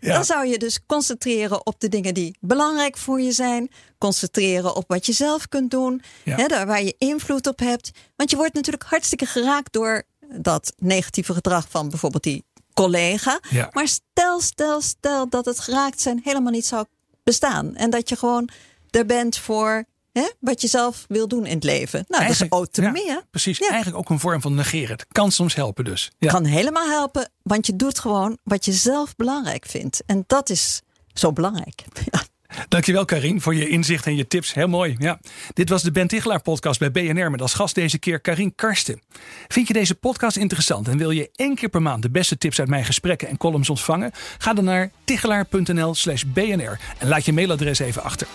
Ja. 0.00 0.14
Dan 0.14 0.24
zou 0.24 0.46
je 0.46 0.58
dus 0.58 0.80
concentreren 0.86 1.66
op 1.66 1.80
de 1.80 1.88
dingen 1.88 2.14
die 2.14 2.36
belangrijk 2.40 2.96
voor 2.96 3.20
je 3.20 3.32
zijn. 3.32 3.70
Concentreren 3.98 4.76
op 4.76 4.84
wat 4.86 5.06
je 5.06 5.12
zelf 5.12 5.48
kunt 5.48 5.70
doen. 5.70 6.02
Ja. 6.22 6.36
Hè, 6.36 6.46
daar 6.46 6.66
waar 6.66 6.82
je 6.82 6.94
invloed 6.98 7.46
op 7.46 7.58
hebt. 7.58 7.90
Want 8.16 8.30
je 8.30 8.36
wordt 8.36 8.54
natuurlijk 8.54 8.84
hartstikke 8.84 9.26
geraakt 9.26 9.72
door 9.72 10.02
dat 10.28 10.72
negatieve 10.78 11.34
gedrag 11.34 11.66
van 11.68 11.88
bijvoorbeeld 11.88 12.22
die 12.22 12.44
collega. 12.74 13.40
Ja. 13.50 13.68
Maar 13.72 13.88
stel, 13.88 14.40
stel, 14.40 14.80
stel 14.80 15.28
dat 15.28 15.44
het 15.44 15.60
geraakt 15.60 16.00
zijn 16.00 16.20
helemaal 16.24 16.52
niet 16.52 16.66
zou 16.66 16.86
bestaan. 17.24 17.74
En 17.74 17.90
dat 17.90 18.08
je 18.08 18.16
gewoon 18.16 18.48
er 18.90 19.06
bent 19.06 19.38
voor 19.38 19.84
hè, 20.12 20.30
wat 20.40 20.60
je 20.60 20.68
zelf 20.68 21.04
wil 21.08 21.28
doen 21.28 21.46
in 21.46 21.54
het 21.54 21.64
leven. 21.64 22.04
Nou, 22.08 22.22
dat 22.22 22.32
is 22.32 22.48
autonomie. 22.48 23.06
ja, 23.06 23.22
precies. 23.30 23.58
Ja. 23.58 23.68
Eigenlijk 23.68 23.98
ook 23.98 24.10
een 24.10 24.20
vorm 24.20 24.40
van 24.40 24.54
negeren. 24.54 24.90
Het 24.96 25.06
kan 25.12 25.32
soms 25.32 25.54
helpen 25.54 25.84
dus. 25.84 26.10
Ja. 26.18 26.30
kan 26.30 26.44
helemaal 26.44 26.88
helpen, 26.88 27.30
want 27.42 27.66
je 27.66 27.76
doet 27.76 27.98
gewoon 27.98 28.38
wat 28.44 28.64
je 28.64 28.72
zelf 28.72 29.16
belangrijk 29.16 29.66
vindt. 29.66 30.02
En 30.06 30.24
dat 30.26 30.50
is 30.50 30.80
zo 31.12 31.32
belangrijk. 31.32 31.84
Dankjewel 32.68 33.04
Karin 33.04 33.40
voor 33.40 33.54
je 33.54 33.68
inzicht 33.68 34.06
en 34.06 34.16
je 34.16 34.26
tips. 34.26 34.54
Heel 34.54 34.68
mooi. 34.68 34.96
Ja. 34.98 35.20
Dit 35.54 35.68
was 35.68 35.82
de 35.82 35.90
Ben 35.90 36.08
Tichelaar 36.08 36.42
podcast 36.42 36.78
bij 36.78 36.90
BNR 36.90 37.30
met 37.30 37.42
als 37.42 37.54
gast 37.54 37.74
deze 37.74 37.98
keer 37.98 38.20
Karin 38.20 38.54
Karsten. 38.54 39.00
Vind 39.48 39.66
je 39.66 39.72
deze 39.72 39.94
podcast 39.94 40.36
interessant 40.36 40.88
en 40.88 40.98
wil 40.98 41.10
je 41.10 41.30
één 41.36 41.54
keer 41.54 41.68
per 41.68 41.82
maand 41.82 42.02
de 42.02 42.10
beste 42.10 42.38
tips 42.38 42.58
uit 42.58 42.68
mijn 42.68 42.84
gesprekken 42.84 43.28
en 43.28 43.36
columns 43.36 43.70
ontvangen? 43.70 44.10
Ga 44.38 44.52
dan 44.52 44.64
naar 44.64 44.90
tichelaar.nl 45.04 45.94
slash 45.94 46.22
BNR 46.22 46.78
en 46.98 47.08
laat 47.08 47.24
je 47.24 47.32
mailadres 47.32 47.78
even 47.78 48.02
achter. 48.02 48.26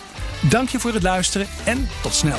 Dank 0.48 0.68
je 0.68 0.78
voor 0.78 0.92
het 0.92 1.02
luisteren 1.02 1.46
en 1.64 1.88
tot 2.02 2.14
snel. 2.14 2.38